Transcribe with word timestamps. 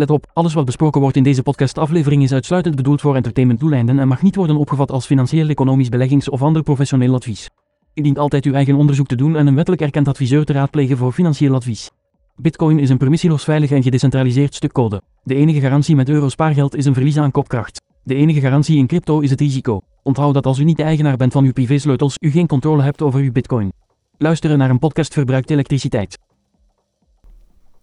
Let 0.00 0.10
op, 0.10 0.30
alles 0.32 0.54
wat 0.54 0.64
besproken 0.64 1.00
wordt 1.00 1.16
in 1.16 1.22
deze 1.22 1.42
podcastaflevering 1.42 2.22
is 2.22 2.32
uitsluitend 2.32 2.76
bedoeld 2.76 3.00
voor 3.00 3.16
entertainmentdoeleinden 3.16 3.98
en 3.98 4.08
mag 4.08 4.22
niet 4.22 4.36
worden 4.36 4.56
opgevat 4.56 4.90
als 4.90 5.06
financieel, 5.06 5.48
economisch, 5.48 5.88
beleggings- 5.88 6.28
of 6.28 6.42
ander 6.42 6.62
professioneel 6.62 7.14
advies. 7.14 7.50
U 7.94 8.02
dient 8.02 8.18
altijd 8.18 8.44
uw 8.44 8.52
eigen 8.52 8.74
onderzoek 8.74 9.06
te 9.06 9.16
doen 9.16 9.36
en 9.36 9.46
een 9.46 9.54
wettelijk 9.54 9.82
erkend 9.82 10.08
adviseur 10.08 10.44
te 10.44 10.52
raadplegen 10.52 10.96
voor 10.96 11.12
financieel 11.12 11.54
advies. 11.54 11.90
Bitcoin 12.36 12.78
is 12.78 12.90
een 12.90 12.96
permissieloos 12.98 13.44
veilig 13.44 13.70
en 13.70 13.82
gedecentraliseerd 13.82 14.54
stuk 14.54 14.72
code. 14.72 15.02
De 15.22 15.34
enige 15.34 15.60
garantie 15.60 15.96
met 15.96 16.08
euro 16.08 16.28
spaargeld 16.28 16.76
is 16.76 16.84
een 16.84 16.94
verlies 16.94 17.18
aan 17.18 17.30
kopkracht. 17.30 17.82
De 18.02 18.14
enige 18.14 18.40
garantie 18.40 18.78
in 18.78 18.86
crypto 18.86 19.20
is 19.20 19.30
het 19.30 19.40
risico. 19.40 19.80
Onthoud 20.02 20.34
dat 20.34 20.46
als 20.46 20.58
u 20.58 20.64
niet 20.64 20.76
de 20.76 20.82
eigenaar 20.82 21.16
bent 21.16 21.32
van 21.32 21.44
uw 21.44 21.52
privésleutels, 21.52 22.16
u 22.20 22.30
geen 22.30 22.46
controle 22.46 22.82
hebt 22.82 23.02
over 23.02 23.20
uw 23.20 23.32
bitcoin. 23.32 23.72
Luisteren 24.18 24.58
naar 24.58 24.70
een 24.70 24.78
podcast 24.78 25.12
verbruikt 25.12 25.50
elektriciteit. 25.50 26.18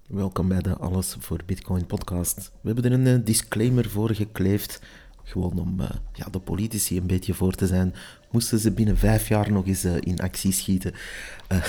Welkom 0.08 0.48
bij 0.48 0.62
de 0.62 0.78
Alles 0.78 1.16
voor 1.20 1.40
Bitcoin 1.46 1.86
podcast. 1.86 2.52
We 2.62 2.72
hebben 2.72 2.92
er 2.92 2.92
een 2.92 3.08
eh, 3.08 3.26
disclaimer 3.26 3.90
voor 3.90 4.16
gekleefd. 4.16 4.82
Gewoon 5.24 5.60
om 5.60 5.80
uh, 5.80 5.90
ja, 6.14 6.26
de 6.32 6.40
politici 6.40 6.98
een 6.98 7.08
beetje 7.08 7.34
voor 7.34 7.54
te 7.54 7.68
zijn. 7.68 7.94
Moesten 8.32 8.60
ze 8.60 8.72
binnen 8.72 8.98
vijf 8.98 9.28
jaar 9.28 9.52
nog 9.52 9.68
eens 9.68 9.86
uh, 9.86 9.96
in 10.00 10.20
actie 10.20 10.52
schieten. 10.52 10.94
Uh, 11.52 11.66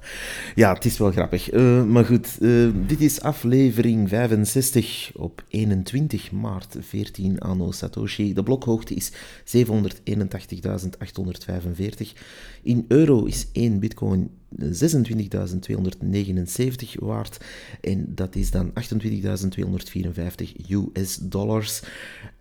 ja, 0.62 0.72
het 0.74 0.84
is 0.84 0.98
wel 0.98 1.10
grappig. 1.10 1.52
maar 1.86 2.04
goed, 2.04 2.40
dit 2.88 3.00
is 3.00 3.20
aflevering 3.20 4.08
65 4.08 5.12
op 5.14 5.44
21 5.48 6.32
maart 6.32 6.76
14 6.80 7.38
anno 7.38 7.72
Satoshi. 7.72 8.34
De 8.34 8.42
blokhoogte 8.42 8.94
is 8.94 9.12
781.845. 9.12 9.16
In 12.62 12.84
euro 12.88 13.24
is 13.24 13.46
1 13.52 13.78
bitcoin 13.78 14.30
26.279 14.62 14.64
waard. 16.94 17.44
En 17.80 18.14
dat 18.14 18.34
is 18.36 18.50
dan 18.50 18.72
28.254 18.72 18.74
US 20.68 21.16
dollars. 21.16 21.82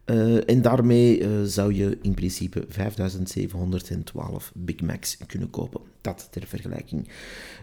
Uh, 0.05 0.49
en 0.49 0.61
daarmee 0.61 1.19
uh, 1.19 1.43
zou 1.43 1.73
je 1.73 1.97
in 2.01 2.13
principe 2.13 2.65
5712 2.69 4.51
Big 4.55 4.81
Macs 4.81 5.17
kunnen 5.27 5.49
kopen. 5.49 5.92
Dat 6.03 6.27
ter 6.31 6.47
vergelijking. 6.47 7.07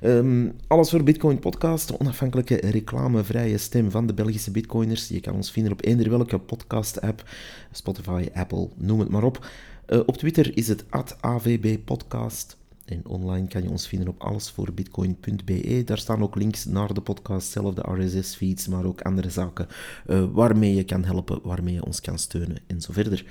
Um, 0.03 0.57
alles 0.67 0.91
voor 0.91 1.03
Bitcoin 1.03 1.39
Podcast, 1.39 1.89
de 1.89 2.01
onafhankelijke 2.01 2.55
reclamevrije 2.55 3.59
stem 3.59 3.91
van 3.91 4.07
de 4.07 4.15
Belgische 4.15 4.51
Bitcoiners. 4.51 5.09
Je 5.09 5.21
kan 5.21 5.35
ons 5.35 5.51
vinden 5.51 5.73
op 5.73 5.85
eender 5.85 6.11
welke 6.11 6.39
podcast-app, 6.39 7.29
Spotify, 7.73 8.29
Apple, 8.35 8.69
noem 8.77 9.01
het 9.01 9.09
maar 9.09 9.23
op. 9.23 9.47
Uh, 9.89 10.01
op 10.07 10.17
Twitter 10.17 10.57
is 10.57 10.69
het 10.69 10.85
AVB 11.21 11.79
Podcast. 11.85 12.57
En 12.85 13.07
online 13.07 13.49
kan 13.49 13.63
je 13.63 13.71
ons 13.71 13.89
vinden 13.89 14.09
op 14.09 14.23
allesvoorbitcoin.be. 14.23 15.83
Daar 15.85 15.99
staan 15.99 16.23
ook 16.23 16.35
links 16.35 16.65
naar 16.65 16.95
de 16.95 17.01
podcast 17.01 17.51
zelf, 17.51 17.75
de 17.75 17.93
RSS-feeds, 17.93 18.69
maar 18.69 18.85
ook 18.85 19.01
andere 19.01 19.31
zaken 19.31 19.67
uh, 20.07 20.25
waarmee 20.33 20.75
je 20.75 20.85
kan 20.85 21.05
helpen, 21.05 21.41
waarmee 21.43 21.75
je 21.75 21.85
ons 21.85 22.01
kan 22.01 22.19
steunen 22.19 22.59
en 22.67 22.81
zo 22.81 22.93
verder. 22.93 23.25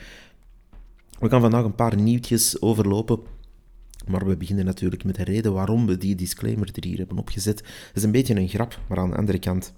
We 1.19 1.29
gaan 1.29 1.41
vandaag 1.41 1.63
een 1.63 1.75
paar 1.75 1.95
nieuwtjes 1.95 2.61
overlopen. 2.61 3.38
Maar 4.09 4.27
we 4.27 4.37
beginnen 4.37 4.65
natuurlijk 4.65 5.03
met 5.03 5.15
de 5.15 5.23
reden 5.23 5.53
waarom 5.53 5.85
we 5.85 5.97
die 5.97 6.15
disclaimer 6.15 6.69
er 6.73 6.85
hier 6.85 6.97
hebben 6.97 7.17
opgezet. 7.17 7.57
Het 7.57 7.95
is 7.95 8.03
een 8.03 8.11
beetje 8.11 8.35
een 8.35 8.47
grap, 8.47 8.79
maar 8.87 8.97
aan 8.97 9.09
de 9.09 9.15
andere 9.15 9.39
kant 9.39 9.73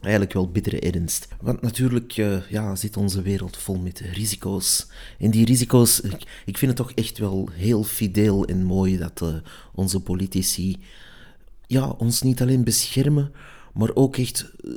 eigenlijk 0.00 0.32
wel 0.32 0.50
bittere 0.50 0.80
ernst. 0.80 1.28
Want 1.40 1.60
natuurlijk 1.60 2.16
uh, 2.16 2.50
ja, 2.50 2.76
zit 2.76 2.96
onze 2.96 3.22
wereld 3.22 3.56
vol 3.56 3.78
met 3.78 3.98
risico's. 3.98 4.90
En 5.18 5.30
die 5.30 5.44
risico's, 5.44 6.00
ik, 6.44 6.58
vind 6.58 6.60
het 6.60 6.76
toch 6.76 6.92
echt 6.92 7.18
wel 7.18 7.48
heel 7.52 7.84
fideel 7.84 8.44
en 8.44 8.64
mooi 8.64 8.98
dat 8.98 9.20
uh, 9.22 9.34
onze 9.74 10.00
politici 10.00 10.76
ja, 11.66 11.88
ons 11.88 12.22
niet 12.22 12.40
alleen 12.40 12.64
beschermen, 12.64 13.32
maar 13.74 13.90
ook 13.94 14.16
echt 14.16 14.52
uh, 14.60 14.72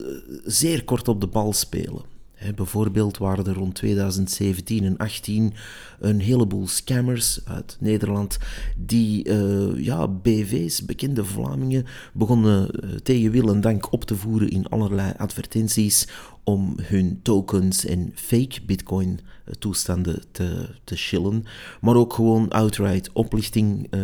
zeer 0.45 0.83
kort 0.83 1.07
op 1.07 1.21
de 1.21 1.27
bal 1.27 1.53
spelen 1.53 2.18
bijvoorbeeld 2.55 3.17
waren 3.17 3.45
er 3.45 3.53
rond 3.53 3.75
2017 3.75 4.83
en 4.83 4.97
18 4.97 5.53
een 5.99 6.19
heleboel 6.19 6.67
scammers 6.67 7.39
uit 7.45 7.77
Nederland 7.79 8.37
die 8.77 9.29
uh, 9.29 9.83
ja, 9.85 10.07
BV's, 10.07 10.85
bekende 10.85 11.25
Vlamingen, 11.25 11.85
begonnen 12.13 12.69
uh, 12.71 12.95
tegen 12.95 13.31
wil 13.31 13.49
en 13.49 13.61
dank 13.61 13.91
op 13.91 14.03
te 14.03 14.15
voeren 14.15 14.49
in 14.49 14.69
allerlei 14.69 15.13
advertenties 15.17 16.07
om 16.43 16.75
hun 16.81 17.19
tokens 17.23 17.85
en 17.85 18.11
fake 18.15 18.61
bitcoin 18.65 19.19
eh, 19.19 19.38
toestanden 19.59 20.21
te, 20.31 20.69
chillen, 20.85 21.43
maar 21.81 21.95
ook 21.95 22.13
gewoon 22.13 22.49
outright 22.49 23.09
oplichting 23.13 23.87
uh, 23.93 24.01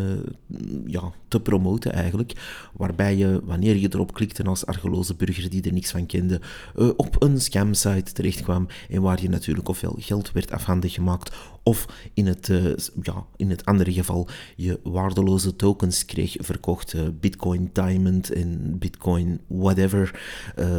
ja, 0.85 1.11
te 1.27 1.39
promoten 1.39 1.93
eigenlijk, 1.93 2.33
waarbij 2.73 3.15
je, 3.17 3.41
wanneer 3.43 3.75
je 3.75 3.89
erop 3.91 4.13
klikte 4.13 4.43
als 4.43 4.65
argeloze 4.65 5.15
burger 5.15 5.49
die 5.49 5.61
er 5.61 5.73
niks 5.73 5.91
van 5.91 6.05
kende, 6.05 6.41
uh, 6.75 6.89
op 6.97 7.21
een 7.23 7.41
scamsite 7.41 8.13
terechtkwam 8.13 8.67
en 8.89 9.01
waar 9.01 9.21
je 9.21 9.29
natuurlijk 9.29 9.69
ofwel 9.69 9.95
geld 9.99 10.31
werd 10.31 10.51
afhandig 10.51 10.93
gemaakt 10.93 11.35
of 11.63 11.85
in 12.13 12.27
het, 12.27 12.47
uh, 12.47 12.73
ja, 13.01 13.25
in 13.35 13.49
het 13.49 13.65
andere 13.65 13.93
geval 13.93 14.27
je 14.55 14.79
waardeloze 14.83 15.55
tokens 15.55 16.05
kreeg 16.05 16.35
verkocht, 16.39 16.95
Bitcoin 17.19 17.69
Diamond 17.73 18.31
en 18.31 18.77
Bitcoin 18.79 19.39
whatever, 19.47 20.19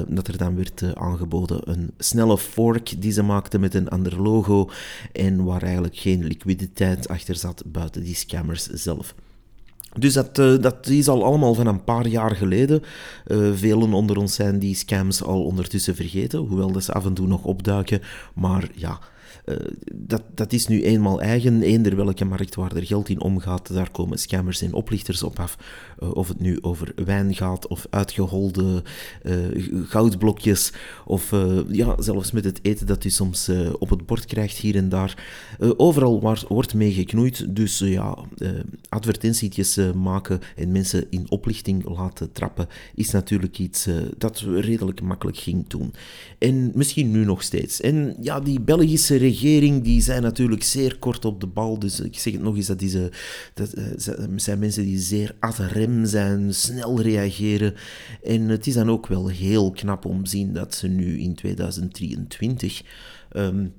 dat 0.09 0.29
er 0.29 0.39
dan 0.39 0.57
werd 0.57 0.95
aangeboden 0.95 1.71
een 1.71 1.91
snelle 1.99 2.39
fork 2.39 3.03
die 3.03 3.13
ze 3.13 3.23
maakten 3.23 3.61
met 3.61 3.75
een 3.75 3.89
ander 3.89 4.23
logo 4.23 4.56
en 5.13 5.45
waar 5.45 5.63
eigenlijk 5.63 5.97
geen 5.97 6.25
liquiditeit 6.25 7.09
achter 7.09 7.35
zat 7.37 7.63
buiten 7.67 8.03
die 8.03 8.15
scammers 8.15 8.67
zelf. 8.67 9.15
Dus 9.99 10.13
dat, 10.13 10.39
uh, 10.39 10.63
dat 10.63 10.87
is 10.87 11.09
al 11.09 11.25
allemaal 11.25 11.55
van 11.55 11.67
een 11.67 11.85
paar 11.85 12.07
jaar 12.07 12.37
geleden. 12.37 12.83
Uh, 13.27 13.51
velen 13.55 13.93
onder 13.93 14.17
ons 14.17 14.35
zijn 14.35 14.59
die 14.59 14.75
scams 14.75 15.23
al 15.23 15.45
ondertussen 15.45 15.95
vergeten, 15.95 16.39
hoewel 16.39 16.73
dat 16.73 16.85
ze 16.85 16.93
af 16.93 17.05
en 17.05 17.15
toe 17.15 17.27
nog 17.27 17.45
opduiken. 17.45 18.03
Maar 18.35 18.69
ja, 18.75 18.99
uh, 19.45 19.57
dat, 19.95 20.23
dat 20.35 20.53
is 20.53 20.67
nu 20.67 20.83
eenmaal 20.83 21.21
eigen. 21.21 21.63
Eender 21.63 21.97
welke 21.97 22.25
markt 22.25 22.55
waar 22.55 22.77
er 22.77 22.87
geld 22.87 23.09
in 23.09 23.21
omgaat, 23.21 23.75
daar 23.75 23.91
komen 23.91 24.19
scammers 24.19 24.63
en 24.63 24.73
oplichters 24.73 25.23
op 25.23 25.39
af. 25.39 25.59
Uh, 26.03 26.15
of 26.15 26.29
het 26.29 26.41
nu 26.41 26.59
over 26.61 26.93
wijn 27.05 27.35
gaat, 27.35 27.67
of 27.67 27.87
uitgeholde 27.91 28.83
uh, 29.23 29.35
goudblokjes, 29.89 30.73
of 31.05 31.35
ja, 31.69 32.03
zelfs 32.03 32.33
met 32.33 32.45
het 32.45 32.59
eten 32.63 32.87
dat 32.87 33.05
u 33.05 33.11
soms 33.11 33.51
op 33.79 33.91
het 33.91 34.07
bord 34.07 34.25
krijgt 34.25 34.57
hier 34.57 34.77
en 34.77 34.89
daar. 34.89 35.25
overal 35.77 36.21
waar, 36.21 36.43
wordt 36.49 36.75
mee 36.75 36.93
geknoeid. 36.93 37.57
Dus 37.57 37.79
ja, 37.79 38.19
advertentietjes 38.89 39.79
maken 39.95 40.41
en 40.57 40.73
mensen 40.73 41.07
in 41.11 41.27
oplichting 41.31 41.89
laten 41.89 42.33
trappen, 42.33 42.69
is 42.95 43.11
natuurlijk 43.11 43.59
iets 43.59 43.89
dat 44.19 44.39
redelijk 44.41 45.01
makkelijk 45.01 45.39
ging 45.39 45.67
doen. 45.67 45.93
En 46.39 46.71
misschien 46.75 47.11
nu 47.11 47.25
nog 47.25 47.43
steeds. 47.43 47.81
En 47.81 48.17
ja, 48.21 48.41
die 48.41 48.61
Belgische 48.61 49.17
regering 49.27 49.83
die 49.83 50.01
zijn 50.03 50.23
natuurlijk 50.23 50.63
zeer 50.63 50.99
kort 50.99 51.25
op 51.25 51.41
de 51.41 51.47
bal. 51.47 51.79
Dus 51.79 52.01
ik 52.01 52.19
zeg 52.19 52.33
het 52.33 52.43
nog 52.43 52.57
eens, 52.57 52.67
dat, 52.67 52.79
deze, 52.79 53.11
dat 53.55 53.77
uh, 53.77 53.85
zijn 54.37 54.59
mensen 54.59 54.85
die 54.85 54.99
zeer 54.99 55.35
ad 55.41 55.59
rem 55.59 56.05
zijn, 56.05 56.55
snel 56.55 57.01
reageren. 57.01 57.75
En 58.23 58.49
het 58.49 58.67
is 58.67 58.75
dan 58.75 58.91
ook 58.91 59.07
wel 59.07 59.29
heel 59.29 59.71
knap 59.71 60.05
om 60.05 60.25
te 60.25 60.31
zien 60.31 60.53
dat 60.53 60.75
ze 60.75 60.89
nu 60.89 61.19
in 61.19 61.35
2023... 61.35 62.83
Um, 63.33 63.73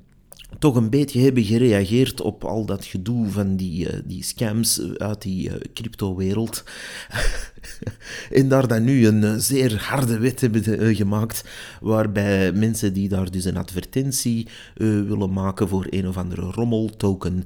toch 0.60 0.76
een 0.76 0.90
beetje 0.90 1.20
hebben 1.20 1.44
gereageerd 1.44 2.22
op 2.22 2.44
al 2.44 2.66
dat 2.66 2.86
gedoe 2.86 3.28
van 3.28 3.56
die, 3.56 3.88
uh, 3.88 4.00
die 4.06 4.24
scams 4.24 4.82
uit 4.98 5.22
die 5.22 5.50
uh, 5.50 5.56
crypto-wereld. 5.74 6.64
en 8.32 8.50
daar 8.50 8.68
dan 8.68 8.84
nu 8.84 9.08
een 9.08 9.22
uh, 9.22 9.34
zeer 9.38 9.82
harde 9.82 10.20
wet 10.20 10.42
hebben 10.42 10.96
gemaakt, 10.96 11.44
waarbij 11.82 12.52
mensen 12.52 12.94
die 12.94 13.10
daar 13.10 13.32
dus 13.32 13.46
een 13.46 13.58
advertentie 13.58 14.48
willen 14.76 15.34
maken 15.34 15.68
voor 15.68 15.88
een 15.90 16.08
of 16.08 16.18
andere 16.18 16.42
rommeltoken, 16.42 17.44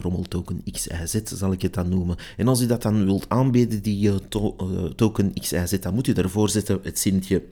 rommeltoken 0.00 0.62
XIZ 0.72 1.22
zal 1.24 1.52
ik 1.52 1.62
het 1.62 1.74
dan 1.74 1.88
noemen. 1.88 2.16
En 2.36 2.48
als 2.48 2.60
u 2.60 2.66
dat 2.66 2.82
dan 2.82 3.04
wilt 3.04 3.28
aanbieden, 3.28 3.82
die 3.82 4.28
to 4.28 4.56
token 4.96 5.32
XIZ, 5.34 5.78
dan 5.78 5.94
moet 5.94 6.06
u 6.06 6.12
daarvoor 6.12 6.48
zetten 6.48 6.78
het 6.82 6.98
zintje 6.98 7.42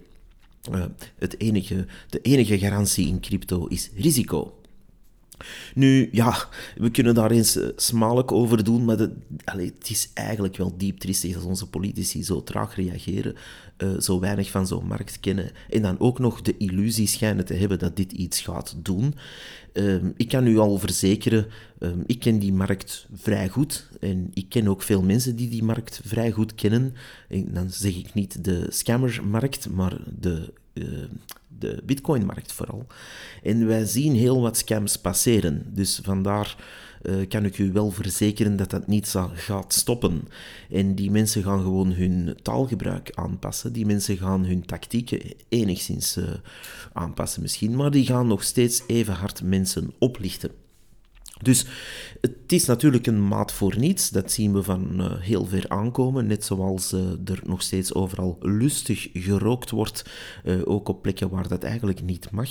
het 1.19 1.41
enige, 1.41 1.87
de 2.09 2.21
enige 2.21 2.59
garantie 2.59 3.07
in 3.07 3.21
crypto 3.21 3.67
is 3.67 3.91
risico. 3.97 4.61
Nu, 5.75 6.09
ja, 6.13 6.49
we 6.77 6.91
kunnen 6.91 7.15
daar 7.15 7.31
eens 7.31 7.57
uh, 7.57 7.69
smalelijk 7.77 8.33
over 8.33 8.65
doen, 8.65 8.85
maar 8.85 8.99
het 9.45 9.91
is 9.91 10.11
eigenlijk 10.15 10.57
wel 10.57 10.77
diep 10.77 10.99
triestig 10.99 11.35
dat 11.35 11.45
onze 11.45 11.69
politici 11.69 12.25
zo 12.25 12.43
traag 12.43 12.75
reageren, 12.75 13.35
uh, 13.79 14.01
zo 14.01 14.21
weinig 14.21 14.51
van 14.51 14.67
zo'n 14.67 14.87
markt 14.87 15.21
kennen 15.21 15.51
en 15.71 15.83
dan 15.83 16.01
ook 16.01 16.19
nog 16.19 16.43
de 16.43 16.57
illusie 16.57 17.07
schijnen 17.07 17.45
te 17.45 17.55
hebben 17.55 17.79
dat 17.79 17.97
dit 17.97 18.13
iets 18.13 18.41
gaat 18.41 18.77
doen. 18.83 19.15
Um, 19.73 20.13
ik 20.17 20.29
kan 20.29 20.47
u 20.47 20.59
al 20.59 20.79
verzekeren, 20.79 21.47
um, 21.79 22.03
ik 22.07 22.19
ken 22.19 22.39
die 22.39 22.53
markt 22.53 23.07
vrij 23.13 23.49
goed 23.49 23.89
en 24.01 24.31
ik 24.35 24.49
ken 24.49 24.69
ook 24.69 24.83
veel 24.83 25.03
mensen 25.03 25.37
die 25.37 25.49
die 25.49 25.63
markt 25.63 26.01
vrij 26.05 26.31
goed 26.31 26.55
kennen. 26.55 26.95
En 27.29 27.49
dan 27.53 27.71
zeg 27.71 27.97
ik 27.97 28.15
niet 28.15 28.45
de 28.45 28.67
scammermarkt, 28.69 29.71
maar 29.71 30.01
de 30.21 30.53
de 31.59 31.83
bitcoinmarkt 31.85 32.53
vooral. 32.53 32.87
En 33.43 33.67
wij 33.67 33.85
zien 33.85 34.15
heel 34.15 34.41
wat 34.41 34.57
scams 34.57 34.97
passeren. 34.97 35.67
Dus 35.75 36.01
vandaar 36.03 36.57
uh, 37.03 37.29
kan 37.29 37.45
ik 37.45 37.59
u 37.59 37.73
wel 37.73 37.91
verzekeren 37.91 38.57
dat 38.57 38.71
dat 38.71 38.87
niet 38.87 39.15
gaat 39.35 39.73
stoppen. 39.73 40.29
En 40.71 40.95
die 40.95 41.11
mensen 41.11 41.43
gaan 41.43 41.63
gewoon 41.63 41.93
hun 41.93 42.37
taalgebruik 42.43 43.11
aanpassen. 43.15 43.73
Die 43.73 43.87
mensen 43.87 44.17
gaan 44.17 44.45
hun 44.45 44.67
tactieken 44.67 45.21
enigszins 45.49 46.17
uh, 46.17 46.25
aanpassen 46.93 47.43
misschien, 47.43 47.77
maar 47.77 47.91
die 47.91 48.07
gaan 48.07 48.27
nog 48.27 48.43
steeds 48.43 48.83
even 48.87 49.15
hard 49.15 49.43
mensen 49.43 49.93
oplichten. 49.99 50.51
Dus 51.43 51.67
het 52.21 52.53
is 52.53 52.65
natuurlijk 52.65 53.07
een 53.07 53.29
maat 53.29 53.53
voor 53.53 53.79
niets. 53.79 54.11
Dat 54.11 54.33
zien 54.33 54.53
we 54.53 54.63
van 54.63 55.01
uh, 55.01 55.21
heel 55.21 55.45
ver 55.47 55.69
aankomen. 55.69 56.27
Net 56.27 56.45
zoals 56.45 56.93
uh, 56.93 57.01
er 57.25 57.41
nog 57.45 57.63
steeds 57.63 57.95
overal 57.95 58.39
lustig 58.41 59.09
gerookt 59.13 59.71
wordt. 59.71 60.05
Uh, 60.45 60.61
ook 60.65 60.89
op 60.89 61.03
plekken 61.03 61.29
waar 61.29 61.49
dat 61.49 61.63
eigenlijk 61.63 62.03
niet 62.03 62.31
mag. 62.31 62.51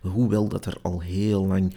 Hoewel 0.00 0.48
dat 0.48 0.66
er 0.66 0.76
al 0.82 1.00
heel 1.00 1.46
lang 1.46 1.74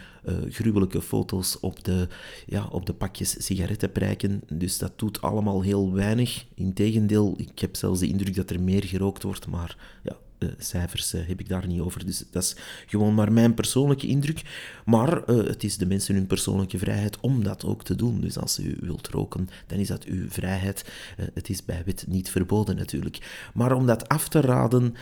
gruwelijke 0.50 1.02
foto's 1.02 1.58
op 1.60 1.84
de, 1.84 2.08
ja, 2.46 2.68
op 2.72 2.86
de 2.86 2.94
pakjes 2.94 3.46
sigaretten 3.46 3.92
prijken. 3.92 4.42
Dus 4.50 4.78
dat 4.78 4.92
doet 4.96 5.22
allemaal 5.22 5.62
heel 5.62 5.94
weinig. 5.94 6.46
Integendeel, 6.56 7.34
ik 7.38 7.60
heb 7.60 7.76
zelfs 7.76 8.00
de 8.00 8.08
indruk 8.08 8.36
dat 8.36 8.50
er 8.50 8.62
meer 8.62 8.84
gerookt 8.84 9.24
wordt. 9.24 9.48
Maar 9.48 10.00
ja, 10.04 10.18
cijfers 10.58 11.14
uh, 11.14 11.28
heb 11.28 11.40
ik 11.40 11.50
daar 11.50 11.68
niet 11.68 11.80
over. 11.80 12.06
Dus 12.06 12.24
dat 12.32 12.44
is 12.44 12.56
gewoon 12.86 13.14
maar 13.14 13.32
mijn 13.32 13.54
persoonlijke 13.54 14.08
indruk. 14.08 14.42
Maar 14.86 15.30
uh, 15.30 15.46
het 15.46 15.64
is 15.64 15.78
de 15.78 15.86
mensen 15.86 16.16
hun 16.16 16.28
persoonlijke 16.28 16.78
vrijheid 16.78 17.20
om 17.20 17.44
dat 17.44 17.66
ook 17.66 17.84
te 17.84 17.96
doen. 17.96 18.22
Dus 18.22 18.38
als 18.38 18.60
u 18.60 18.78
wilt 18.82 19.08
roken, 19.08 19.50
dan 19.68 19.80
is 19.80 19.88
dat 19.88 20.04
uw 20.04 20.30
vrijheid. 20.30 20.86
het 21.34 21.50
is 21.50 21.66
bij 21.66 21.82
wet 21.86 22.06
niet 22.08 22.30
verboden 22.30 22.76
natuurlijk. 22.76 23.50
Maar 23.54 23.72
om 23.72 23.86
dat 23.86 24.10
af 24.10 24.28
te 24.28 24.42
raden, 24.42 24.96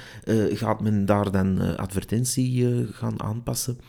gaat 0.54 0.82
men 0.82 1.06
daar 1.06 1.32
dan 1.32 1.78
advertentie 1.78 2.86
gaan 2.92 3.22
aanpassen. 3.22 3.80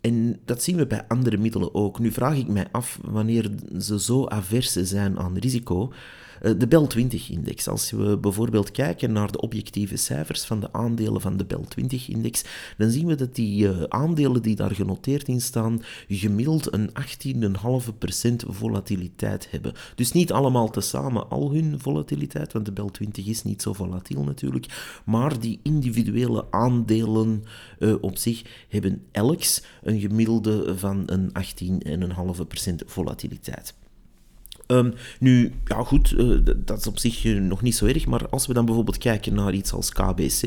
En 0.00 0.38
dat 0.44 0.62
zien 0.62 0.76
we 0.76 0.86
bij 0.86 1.04
andere 1.08 1.36
middelen 1.36 1.74
ook. 1.74 1.98
Nu 1.98 2.12
vraag 2.12 2.36
ik 2.36 2.48
mij 2.48 2.66
af 2.70 2.98
wanneer 3.02 3.50
ze 3.78 4.00
zo 4.00 4.26
averse 4.26 4.84
zijn 4.84 5.18
aan 5.18 5.38
risico 5.38 5.92
eh, 5.92 5.96
de 6.40 6.66
Bel 6.68 6.88
20-index. 6.98 7.64
Als 7.64 7.90
we 7.90 8.18
bijvoorbeeld 8.18 8.70
kijken 8.70 9.12
naar 9.12 9.32
de 9.32 9.40
objectieve 9.40 9.96
cijfers 9.96 10.44
van 10.44 10.60
de 10.60 10.72
aandelen 10.72 11.20
van 11.20 11.36
de 11.36 11.44
Bel 11.44 11.64
20-index, 11.64 12.48
dan 12.76 12.90
zien 12.90 13.06
we 13.06 13.14
dat 13.14 13.34
die 13.34 13.66
uh, 13.66 13.82
aandelen 13.88 14.42
die 14.42 14.56
daar 14.56 14.74
genoteerd 14.74 15.28
in 15.28 15.40
staan, 15.40 15.82
gemiddeld 16.08 16.72
een 16.72 16.90
18,5% 16.90 18.48
volatiliteit 18.48 19.50
hebben. 19.50 19.72
Dus 19.94 20.12
niet 20.12 20.32
allemaal 20.32 20.70
tezamen 20.70 21.30
al 21.30 21.52
hun 21.52 21.80
volatiliteit, 21.80 22.52
want 22.52 22.64
de 22.64 22.72
Bel 22.72 22.90
20 22.90 23.26
is 23.26 23.42
niet 23.42 23.62
zo 23.62 23.72
volatiel 23.72 24.24
natuurlijk, 24.24 25.00
maar 25.04 25.40
die 25.40 25.60
individuele 25.62 26.46
aandelen 26.50 27.44
uh, 27.78 27.94
op 28.00 28.16
zich 28.16 28.66
hebben 28.68 29.02
elks 29.12 29.62
een 29.82 30.00
gemiddelde 30.00 30.78
van 30.78 31.02
een 31.06 31.32
18,5% 32.72 32.74
volatiliteit. 32.86 33.74
Um, 34.70 34.94
nu, 35.20 35.52
ja 35.64 35.82
goed, 35.84 36.12
uh, 36.12 36.38
dat 36.56 36.78
is 36.78 36.86
op 36.86 36.98
zich 36.98 37.24
uh, 37.24 37.40
nog 37.40 37.62
niet 37.62 37.74
zo 37.74 37.86
erg, 37.86 38.06
maar 38.06 38.28
als 38.28 38.46
we 38.46 38.54
dan 38.54 38.64
bijvoorbeeld 38.64 38.98
kijken 38.98 39.34
naar 39.34 39.52
iets 39.52 39.72
als 39.72 39.92
KBC, 39.92 40.42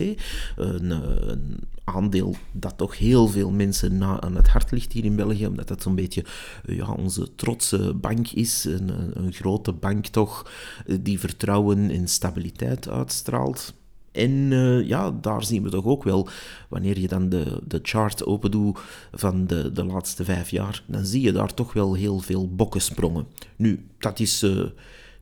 een, 0.56 0.92
een, 1.30 1.60
aandeel 1.84 2.36
dat 2.52 2.78
toch 2.78 2.98
heel 2.98 3.28
veel 3.28 3.52
mensen 3.52 3.98
na 3.98 4.22
aan 4.22 4.36
het 4.36 4.48
hart 4.48 4.72
ligt 4.72 4.92
hier 4.92 5.06
in 5.06 5.16
België, 5.16 5.48
omdat 5.48 5.68
dat 5.68 5.82
zo'n 5.82 5.96
beetje 5.96 6.26
ja, 6.66 6.92
onze 6.92 7.36
trotse 7.36 7.94
bank 7.94 8.28
is, 8.28 8.64
een, 8.64 8.92
een 9.14 9.34
grote 9.34 9.72
bank 9.72 10.08
toch, 10.08 10.52
die 11.00 11.20
vertrouwen 11.20 11.90
en 11.90 12.08
stabiliteit 12.08 12.90
uitstraalt. 12.90 13.74
En 14.12 14.32
uh, 14.32 14.88
ja, 14.88 15.12
daar 15.22 15.44
zien 15.44 15.64
we 15.64 15.70
toch 15.70 15.86
ook 15.86 16.04
wel, 16.04 16.28
wanneer 16.70 17.00
je 17.00 17.08
dan 17.08 17.30
de, 17.30 17.62
de 17.68 17.80
chart 17.82 18.26
open 18.26 18.52
doet 18.52 18.80
van 19.12 19.48
de, 19.48 19.72
de 19.72 19.86
laatste 19.86 20.24
vijf 20.24 20.50
jaar, 20.50 20.84
dan 20.88 21.06
zie 21.06 21.22
je 21.22 21.32
daar 21.32 21.54
toch 21.54 21.74
wel 21.74 21.94
heel 21.94 22.20
veel 22.20 22.56
bokken 22.56 23.28
Nu, 23.56 23.86
dat 24.00 24.20
is, 24.20 24.44
uh, 24.44 24.66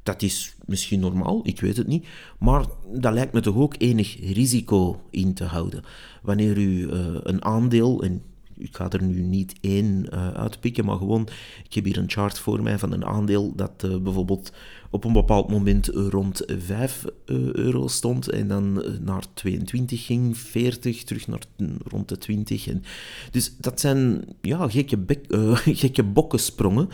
dat 0.03 0.21
is 0.21 0.55
misschien 0.65 0.99
normaal, 0.99 1.39
ik 1.43 1.61
weet 1.61 1.77
het 1.77 1.87
niet, 1.87 2.07
maar 2.39 2.65
dat 2.93 3.13
lijkt 3.13 3.33
me 3.33 3.41
toch 3.41 3.55
ook 3.55 3.75
enig 3.77 4.33
risico 4.33 5.01
in 5.09 5.33
te 5.33 5.43
houden. 5.43 5.83
Wanneer 6.21 6.57
u 6.57 6.87
uh, 6.87 7.17
een 7.23 7.43
aandeel, 7.43 8.03
en 8.03 8.21
ik 8.59 8.75
ga 8.75 8.89
er 8.89 9.03
nu 9.03 9.21
niet 9.21 9.55
één 9.61 10.05
uh, 10.13 10.29
uitpikken, 10.29 10.85
maar 10.85 10.97
gewoon, 10.97 11.27
ik 11.63 11.73
heb 11.73 11.83
hier 11.83 11.97
een 11.97 12.09
chart 12.09 12.39
voor 12.39 12.63
mij 12.63 12.79
van 12.79 12.91
een 12.91 13.05
aandeel 13.05 13.55
dat 13.55 13.83
uh, 13.85 13.97
bijvoorbeeld 13.97 14.51
op 14.89 15.03
een 15.03 15.13
bepaald 15.13 15.49
moment 15.49 15.87
rond 15.87 16.43
5 16.47 17.05
uh, 17.25 17.53
euro 17.53 17.87
stond 17.87 18.29
en 18.29 18.47
dan 18.47 18.83
naar 19.01 19.23
22 19.33 20.05
ging, 20.05 20.37
40, 20.37 21.03
terug 21.03 21.27
naar 21.27 21.39
rond 21.83 22.09
de 22.09 22.17
20. 22.17 22.67
En, 22.67 22.83
dus 23.31 23.55
dat 23.57 23.79
zijn 23.79 24.23
ja, 24.41 24.69
gekke, 24.69 24.97
bek, 24.97 25.25
gekke 25.83 26.03
bokkensprongen 26.03 26.89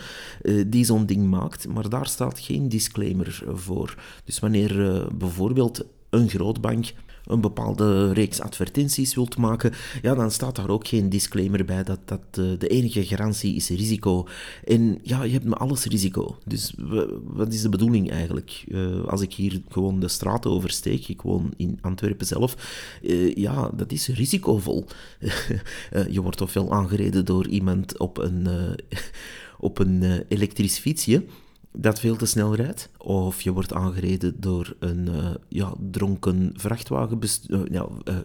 die 0.66 0.84
zo'n 0.84 1.06
ding 1.06 1.26
maakt, 1.26 1.68
maar 1.68 1.88
daar 1.88 2.06
staat 2.06 2.38
geen 2.38 2.68
disclaimer 2.68 3.44
voor. 3.52 3.94
Dus 4.24 4.38
wanneer 4.38 5.06
bijvoorbeeld 5.16 5.84
een 6.10 6.28
grootbank 6.28 6.92
een 7.26 7.40
bepaalde 7.40 8.12
reeks 8.12 8.40
advertenties 8.40 9.14
wilt 9.14 9.36
maken, 9.36 9.72
ja, 10.02 10.14
dan 10.14 10.30
staat 10.30 10.56
daar 10.56 10.68
ook 10.68 10.88
geen 10.88 11.08
disclaimer 11.08 11.64
bij 11.64 11.82
dat, 11.82 11.98
dat 12.04 12.20
uh, 12.38 12.58
de 12.58 12.68
enige 12.68 13.06
garantie 13.06 13.54
is 13.54 13.68
risico. 13.68 14.26
En 14.64 14.98
ja, 15.02 15.22
je 15.22 15.32
hebt 15.32 15.44
maar 15.44 15.58
alles 15.58 15.84
risico. 15.84 16.38
Dus 16.44 16.74
wat 17.22 17.52
is 17.52 17.62
de 17.62 17.68
bedoeling 17.68 18.10
eigenlijk? 18.10 18.64
Uh, 18.68 19.04
als 19.04 19.20
ik 19.20 19.32
hier 19.32 19.62
gewoon 19.68 20.00
de 20.00 20.08
straten 20.08 20.50
oversteek, 20.50 21.08
ik 21.08 21.22
woon 21.22 21.52
in 21.56 21.78
Antwerpen 21.80 22.26
zelf, 22.26 22.56
uh, 23.02 23.34
ja, 23.34 23.70
dat 23.76 23.92
is 23.92 24.08
risicovol. 24.08 24.86
je 26.10 26.22
wordt 26.22 26.40
ofwel 26.40 26.72
aangereden 26.72 27.24
door 27.24 27.46
iemand 27.46 27.98
op 27.98 28.18
een, 28.18 28.48
op 29.58 29.78
een 29.78 30.24
elektrisch 30.28 30.78
fietsje, 30.78 31.24
dat 31.78 32.00
veel 32.00 32.16
te 32.16 32.26
snel 32.26 32.54
rijdt, 32.54 32.88
of 32.98 33.42
je 33.42 33.52
wordt 33.52 33.72
aangereden 33.72 34.34
door 34.40 34.76
een 34.78 35.08
uh, 35.08 35.30
ja, 35.48 35.72
dronken 35.90 36.52
vrachtwagenbestuurder, 36.54 37.68
uh, 37.68 37.74
ja, 37.74 37.88
uh, 38.08 38.16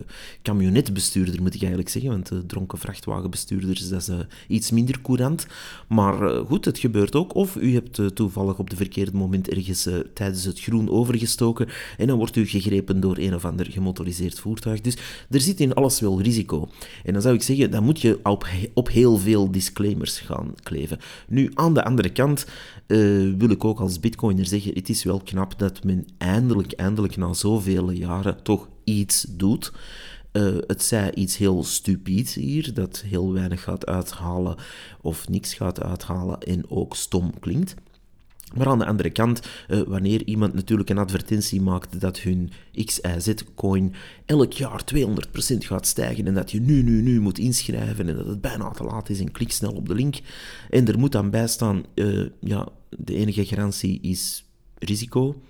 camionetbestuurder 0.42 1.42
moet 1.42 1.54
ik 1.54 1.60
eigenlijk 1.60 1.90
zeggen, 1.90 2.12
want 2.12 2.32
dronken 2.48 2.78
vrachtwagenbestuurders, 2.78 3.90
dat 3.90 4.02
is 4.02 4.10
iets 4.48 4.72
minder 4.72 5.02
courant. 5.02 5.48
Maar 5.88 6.46
goed, 6.46 6.66
het 6.66 6.80
gebeurt 6.80 7.16
ook. 7.16 7.36
Of 7.36 7.56
u 7.56 7.74
hebt 7.74 8.16
toevallig 8.16 8.60
op 8.60 8.70
de 8.70 8.76
verkeerde 8.76 9.12
moment 9.14 9.50
ergens 9.50 9.88
tijdens 10.14 10.44
het 10.44 10.60
groen 10.60 10.90
overgestoken 10.90 11.68
en 11.98 12.08
dan 12.08 12.18
wordt 12.18 12.36
u 12.36 12.46
gegrepen 12.46 13.00
door 13.00 13.18
een 13.18 13.36
of 13.36 13.46
ander 13.46 13.72
gemotoriseerd 13.72 14.40
voertuig. 14.40 14.82
Dus 14.82 14.98
er 15.30 15.42
zit 15.42 15.60
in 15.60 15.74
alles 15.74 16.00
wel 16.00 16.22
risico. 16.22 16.70
En 17.04 17.14
dan 17.14 17.22
zou 17.22 17.36
ik 17.36 17.42
zeggen, 17.42 17.72
dan 17.72 17.84
moet 17.84 18.02
je 18.02 18.20
op, 18.24 18.48
op 18.74 18.90
heel 18.90 19.18
veel 19.18 19.52
disclaimers 19.52 20.20
gaan 20.20 20.54
kleven. 20.64 21.00
Nu, 21.28 21.52
aan 21.54 21.74
de 21.74 21.84
andere 21.84 22.10
kant 22.10 22.46
wil 23.42 23.50
ik 23.50 23.64
ook 23.64 23.80
als 23.80 24.00
bitcoiner 24.00 24.46
zeggen, 24.46 24.74
het 24.74 24.90
is 24.90 25.04
wel 25.04 25.20
knap 25.20 25.60
dat 25.60 25.84
men 25.84 26.06
eindelijk, 26.18 26.72
eindelijk 26.72 27.18
na 27.18 27.34
zoveel 27.34 27.92
jaren 27.92 28.44
toch 28.44 28.70
iets 28.84 29.26
doet. 29.30 29.72
Uh, 30.32 30.58
het 30.68 30.84
zij 30.84 31.14
iets 31.14 31.38
heel 31.38 31.64
stupids 31.64 32.34
hier, 32.34 32.74
dat 32.74 33.04
heel 33.08 33.34
weinig 33.34 33.64
gaat 33.64 33.86
uithalen 33.86 34.56
of 35.02 35.30
niks 35.30 35.54
gaat 35.54 35.82
uithalen 35.82 36.40
en 36.40 36.70
ook 36.70 36.96
stom 36.96 37.40
klinkt. 37.40 37.76
Maar 38.56 38.68
aan 38.68 38.80
de 38.80 38.86
andere 38.86 39.10
kant, 39.10 39.42
uh, 39.70 39.82
wanneer 39.82 40.24
iemand 40.26 40.54
natuurlijk 40.54 40.90
een 40.90 40.98
advertentie 40.98 41.62
maakt 41.62 42.00
dat 42.00 42.20
hun 42.20 42.52
XIZ-coin 42.86 43.94
elk 44.26 44.54
jaar 44.54 44.84
200% 44.96 44.98
gaat 45.58 45.88
stijgen 45.88 46.28
en 46.28 46.34
dat 46.34 46.52
je 46.52 46.62
nu, 46.62 46.84
nu, 46.84 47.02
nu 47.02 47.20
moet 47.20 47.40
inschrijven 47.40 48.10
en 48.10 48.16
dat 48.16 48.26
het 48.26 48.42
bijna 48.42 48.70
te 48.70 48.84
laat 48.84 49.10
is 49.10 49.20
en 49.20 49.32
klik 49.32 49.52
snel 49.52 49.72
op 49.72 49.88
de 49.88 49.96
link. 49.96 50.20
En 50.70 50.88
er 50.88 51.00
moet 51.00 51.12
dan 51.12 51.30
bij 51.30 51.48
staan, 51.48 51.84
uh, 51.96 52.28
ja, 52.40 52.70
de 52.90 53.16
enige 53.16 53.46
garantie 53.46 54.00
is 54.02 54.46
risico, 54.78 55.42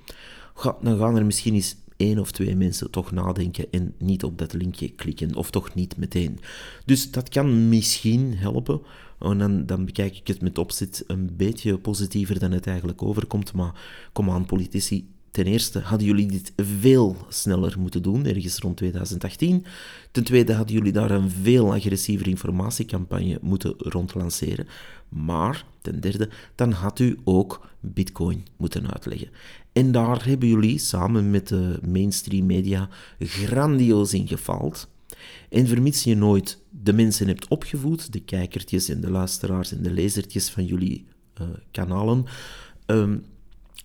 dan 0.81 0.97
gaan 0.97 1.15
er 1.15 1.25
misschien 1.25 1.53
eens 1.53 1.75
één 2.01 2.19
of 2.19 2.31
twee 2.31 2.55
mensen 2.55 2.91
toch 2.91 3.11
nadenken 3.11 3.65
en 3.71 3.93
niet 3.97 4.23
op 4.23 4.37
dat 4.37 4.53
linkje 4.53 4.89
klikken, 4.89 5.35
of 5.35 5.51
toch 5.51 5.73
niet 5.73 5.97
meteen. 5.97 6.39
Dus 6.85 7.11
dat 7.11 7.29
kan 7.29 7.69
misschien 7.69 8.37
helpen. 8.37 8.81
En 9.19 9.37
dan, 9.37 9.65
dan 9.65 9.85
bekijk 9.85 10.17
ik 10.17 10.27
het 10.27 10.41
met 10.41 10.57
opzet 10.57 11.03
een 11.07 11.35
beetje 11.35 11.77
positiever 11.77 12.39
dan 12.39 12.51
het 12.51 12.67
eigenlijk 12.67 13.01
overkomt. 13.01 13.53
Maar 13.53 13.81
kom 14.13 14.29
aan, 14.29 14.45
politici, 14.45 15.07
Ten 15.31 15.45
eerste 15.45 15.79
hadden 15.79 16.07
jullie 16.07 16.27
dit 16.27 16.53
veel 16.55 17.17
sneller 17.29 17.79
moeten 17.79 18.01
doen, 18.01 18.25
ergens 18.25 18.57
rond 18.57 18.77
2018. 18.77 19.65
Ten 20.11 20.23
tweede 20.23 20.53
hadden 20.53 20.75
jullie 20.75 20.91
daar 20.91 21.11
een 21.11 21.29
veel 21.29 21.73
agressievere 21.73 22.29
informatiecampagne 22.29 23.37
moeten 23.41 23.73
rondlanceren. 23.77 24.67
Maar 25.09 25.65
ten 25.81 26.01
derde, 26.01 26.29
dan 26.55 26.71
had 26.71 26.99
u 26.99 27.17
ook 27.23 27.67
Bitcoin 27.79 28.45
moeten 28.57 28.93
uitleggen. 28.93 29.29
En 29.73 29.91
daar 29.91 30.25
hebben 30.25 30.47
jullie 30.47 30.77
samen 30.77 31.31
met 31.31 31.47
de 31.47 31.79
mainstream 31.87 32.45
media 32.45 32.89
grandioos 33.19 34.13
in 34.13 34.27
gefaald. 34.27 34.89
En 35.49 35.67
vermits 35.67 36.03
je 36.03 36.15
nooit 36.15 36.59
de 36.69 36.93
mensen 36.93 37.27
hebt 37.27 37.47
opgevoed, 37.47 38.13
de 38.13 38.19
kijkertjes 38.19 38.89
en 38.89 39.01
de 39.01 39.09
luisteraars 39.09 39.71
en 39.71 39.81
de 39.81 39.91
lezertjes 39.91 40.49
van 40.49 40.65
jullie 40.65 41.05
uh, 41.41 41.47
kanalen, 41.71 42.25
um, 42.85 43.23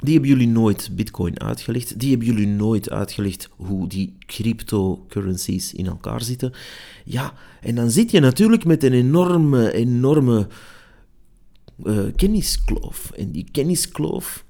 Die 0.02 0.12
hebben 0.12 0.30
jullie 0.30 0.48
nooit 0.48 0.88
Bitcoin 0.92 1.40
uitgelegd. 1.40 1.98
Die 1.98 2.10
hebben 2.10 2.26
jullie 2.26 2.46
nooit 2.46 2.90
uitgelegd 2.90 3.48
hoe 3.56 3.88
die 3.88 4.14
cryptocurrencies 4.26 5.72
in 5.72 5.86
elkaar 5.86 6.22
zitten. 6.22 6.52
Ja, 7.04 7.32
en 7.60 7.74
dan 7.74 7.90
zit 7.90 8.10
je 8.10 8.20
natuurlijk 8.20 8.64
met 8.64 8.82
een 8.82 8.92
enorme, 8.92 9.72
enorme 9.72 10.48
uh, 11.84 11.98
kenniskloof. 12.16 13.10
En 13.10 13.30
die 13.30 13.46
kenniskloof, 13.52 14.44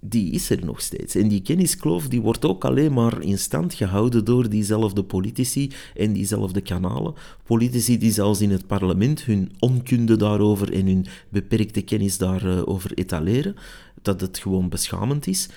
die 0.00 0.32
is 0.32 0.50
er 0.50 0.64
nog 0.64 0.80
steeds. 0.80 1.14
En 1.14 1.28
die 1.28 1.42
kenniskloof 1.42 2.08
die 2.08 2.20
wordt 2.20 2.44
ook 2.44 2.64
alleen 2.64 2.92
maar 2.92 3.22
in 3.22 3.38
stand 3.38 3.74
gehouden 3.74 4.24
door 4.24 4.48
diezelfde 4.48 5.04
politici 5.04 5.70
en 5.94 6.12
diezelfde 6.12 6.60
kanalen. 6.60 7.14
Politici 7.44 7.98
die 7.98 8.12
zelfs 8.12 8.40
in 8.40 8.50
het 8.50 8.66
parlement 8.66 9.24
hun 9.24 9.52
onkunde 9.58 10.16
daarover 10.16 10.72
en 10.72 10.86
hun 10.86 11.06
beperkte 11.28 11.82
kennis 11.82 12.18
daarover 12.18 12.92
etaleren 12.94 13.56
dat 14.02 14.20
het 14.20 14.38
gewoon 14.38 14.68
beschamend 14.68 15.26
is. 15.26 15.48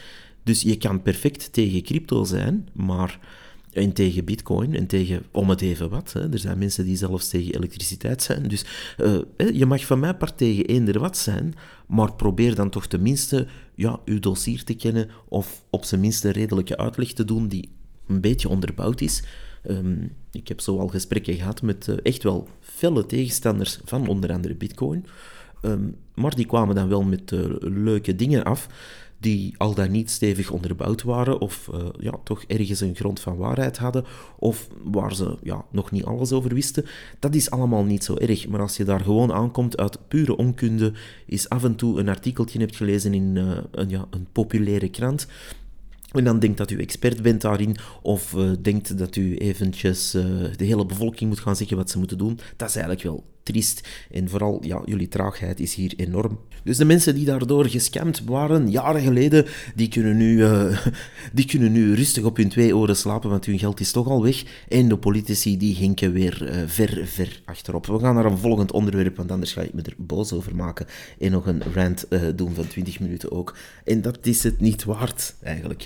Dus 0.43 0.61
je 0.61 0.77
kan 0.77 1.01
perfect 1.01 1.53
tegen 1.53 1.83
crypto 1.83 2.23
zijn, 2.23 2.67
maar 2.73 3.19
en 3.75 3.93
tegen 3.93 4.25
bitcoin 4.25 4.75
en 4.75 4.87
tegen 4.87 5.23
om 5.31 5.49
het 5.49 5.61
even 5.61 5.89
wat. 5.89 6.13
Hè. 6.13 6.31
Er 6.31 6.39
zijn 6.39 6.57
mensen 6.57 6.85
die 6.85 6.95
zelfs 6.95 7.29
tegen 7.29 7.55
elektriciteit 7.55 8.21
zijn. 8.21 8.47
Dus 8.47 8.65
uh, 8.97 9.19
je 9.53 9.65
mag 9.65 9.85
van 9.85 9.99
mijn 9.99 10.17
part 10.17 10.37
tegen 10.37 10.65
eender 10.65 10.99
wat 10.99 11.17
zijn, 11.17 11.53
maar 11.87 12.13
probeer 12.13 12.55
dan 12.55 12.69
toch 12.69 12.87
tenminste 12.87 13.47
ja, 13.75 13.99
uw 14.05 14.19
dossier 14.19 14.63
te 14.63 14.73
kennen 14.73 15.09
of 15.27 15.63
op 15.69 15.83
zijn 15.83 16.01
minst 16.01 16.23
een 16.23 16.31
redelijke 16.31 16.77
uitleg 16.77 17.13
te 17.13 17.25
doen 17.25 17.47
die 17.47 17.69
een 18.07 18.21
beetje 18.21 18.49
onderbouwd 18.49 19.01
is. 19.01 19.23
Um, 19.69 20.11
ik 20.31 20.47
heb 20.47 20.61
zo 20.61 20.79
al 20.79 20.87
gesprekken 20.87 21.35
gehad 21.35 21.61
met 21.61 21.87
uh, 21.87 21.95
echt 22.03 22.23
wel 22.23 22.47
felle 22.59 23.05
tegenstanders 23.05 23.79
van 23.83 24.07
onder 24.07 24.31
andere 24.31 24.55
bitcoin. 24.55 25.05
Ehm, 25.61 25.89
maar 26.15 26.35
die 26.35 26.45
kwamen 26.45 26.75
dan 26.75 26.89
wel 26.89 27.03
met 27.03 27.31
uh, 27.31 27.39
leuke 27.59 28.15
dingen 28.15 28.43
af 28.43 28.67
die 29.17 29.53
al 29.57 29.73
dan 29.73 29.91
niet 29.91 30.11
stevig 30.11 30.51
onderbouwd 30.51 31.03
waren 31.03 31.39
of 31.39 31.69
uh, 31.73 31.79
ja, 31.99 32.13
toch 32.23 32.43
ergens 32.43 32.81
een 32.81 32.95
grond 32.95 33.19
van 33.19 33.37
waarheid 33.37 33.77
hadden 33.77 34.05
of 34.39 34.67
waar 34.83 35.15
ze 35.15 35.37
ja, 35.43 35.65
nog 35.71 35.91
niet 35.91 36.03
alles 36.03 36.31
over 36.31 36.53
wisten. 36.53 36.85
Dat 37.19 37.35
is 37.35 37.49
allemaal 37.49 37.83
niet 37.83 38.03
zo 38.03 38.15
erg, 38.15 38.47
maar 38.47 38.61
als 38.61 38.77
je 38.77 38.83
daar 38.83 38.99
gewoon 38.99 39.33
aankomt 39.33 39.77
uit 39.77 40.07
pure 40.07 40.37
onkunde, 40.37 40.93
is 41.25 41.49
af 41.49 41.63
en 41.63 41.75
toe 41.75 41.99
een 41.99 42.09
artikeltje 42.09 42.59
hebt 42.59 42.75
gelezen 42.75 43.13
in 43.13 43.35
uh, 43.35 43.57
een, 43.71 43.89
ja, 43.89 44.05
een 44.09 44.27
populaire 44.31 44.89
krant, 44.89 45.27
en 46.11 46.23
dan 46.23 46.39
denkt 46.39 46.57
dat 46.57 46.71
u 46.71 46.79
expert 46.79 47.21
bent 47.21 47.41
daarin, 47.41 47.75
of 48.01 48.35
denkt 48.61 48.97
dat 48.97 49.15
u 49.15 49.35
eventjes 49.35 50.11
de 50.11 50.65
hele 50.65 50.85
bevolking 50.85 51.29
moet 51.29 51.39
gaan 51.39 51.55
zeggen 51.55 51.77
wat 51.77 51.89
ze 51.89 51.97
moeten 51.97 52.17
doen. 52.17 52.39
Dat 52.55 52.69
is 52.69 52.75
eigenlijk 52.75 53.03
wel 53.03 53.23
triest. 53.45 53.87
En 54.11 54.29
vooral, 54.29 54.59
ja, 54.61 54.81
jullie 54.85 55.07
traagheid 55.07 55.59
is 55.59 55.75
hier 55.75 55.93
enorm. 55.97 56.39
Dus 56.63 56.77
de 56.77 56.85
mensen 56.85 57.15
die 57.15 57.25
daardoor 57.25 57.65
gescamd 57.65 58.23
waren, 58.23 58.71
jaren 58.71 59.01
geleden, 59.01 59.45
die 59.75 59.87
kunnen 59.87 60.17
nu, 60.17 60.37
uh, 60.37 60.77
die 61.33 61.45
kunnen 61.45 61.71
nu 61.71 61.93
rustig 61.93 62.23
op 62.23 62.37
hun 62.37 62.49
twee 62.49 62.75
oren 62.75 62.95
slapen, 62.95 63.29
want 63.29 63.45
hun 63.45 63.59
geld 63.59 63.79
is 63.79 63.91
toch 63.91 64.07
al 64.07 64.23
weg. 64.23 64.43
En 64.67 64.87
de 64.87 64.97
politici, 64.97 65.57
die 65.57 65.75
hinken 65.75 66.11
weer 66.11 66.65
ver, 66.67 67.07
ver 67.07 67.41
achterop. 67.45 67.85
We 67.85 67.99
gaan 67.99 68.15
naar 68.15 68.25
een 68.25 68.37
volgend 68.37 68.71
onderwerp, 68.71 69.17
want 69.17 69.31
anders 69.31 69.53
ga 69.53 69.61
ik 69.61 69.73
me 69.73 69.81
er 69.81 69.93
boos 69.97 70.33
over 70.33 70.55
maken. 70.55 70.85
En 71.19 71.31
nog 71.31 71.45
een 71.45 71.61
rant 71.73 72.07
doen 72.35 72.53
van 72.53 72.67
20 72.67 72.99
minuten 72.99 73.31
ook. 73.31 73.57
En 73.83 74.01
dat 74.01 74.17
is 74.21 74.43
het 74.43 74.59
niet 74.59 74.83
waard, 74.83 75.35
eigenlijk. 75.43 75.85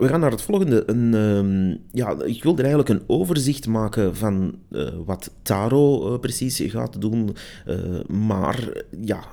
We 0.00 0.08
gaan 0.08 0.20
naar 0.20 0.30
het 0.30 0.42
volgende. 0.42 0.82
Een, 0.86 1.12
uh, 1.12 1.76
ja, 1.92 2.16
ik 2.24 2.42
wil 2.42 2.52
er 2.52 2.58
eigenlijk 2.58 2.88
een 2.88 3.02
overzicht 3.06 3.66
maken 3.66 4.16
van 4.16 4.54
uh, 4.70 4.88
wat 5.04 5.30
Taro 5.42 6.12
uh, 6.12 6.18
precies 6.18 6.60
gaat 6.64 7.00
doen. 7.00 7.36
Uh, 7.66 7.76
maar 8.08 8.84
ja, 9.00 9.24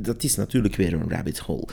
dat 0.00 0.22
is 0.22 0.36
natuurlijk 0.36 0.76
weer 0.76 0.92
een 0.92 1.10
rabbit 1.10 1.38
hole. 1.38 1.68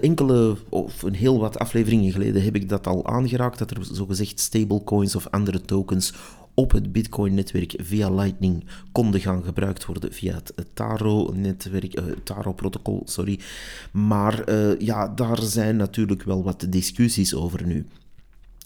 enkele, 0.00 0.56
of 0.68 1.02
een 1.02 1.14
heel 1.14 1.38
wat 1.38 1.58
afleveringen 1.58 2.12
geleden 2.12 2.42
heb 2.42 2.54
ik 2.54 2.68
dat 2.68 2.86
al 2.86 3.06
aangeraakt, 3.06 3.58
dat 3.58 3.70
er 3.70 3.84
zogezegd 3.92 4.40
stablecoins 4.40 5.16
of 5.16 5.30
andere 5.30 5.60
tokens 5.60 6.12
op 6.54 6.72
het 6.72 6.92
Bitcoin-netwerk 6.92 7.74
via 7.76 8.10
Lightning 8.10 8.64
konden 8.92 9.20
gaan 9.20 9.42
gebruikt 9.44 9.84
worden 9.84 10.12
via 10.12 10.34
het 10.34 10.66
Taro-netwerk, 10.74 12.00
uh, 12.00 12.04
Taro-protocol, 12.24 13.02
sorry. 13.04 13.40
Maar 13.92 14.48
uh, 14.48 14.78
ja, 14.78 15.08
daar 15.08 15.42
zijn 15.42 15.76
natuurlijk 15.76 16.22
wel 16.22 16.42
wat 16.42 16.66
discussies 16.68 17.34
over 17.34 17.66
nu. 17.66 17.86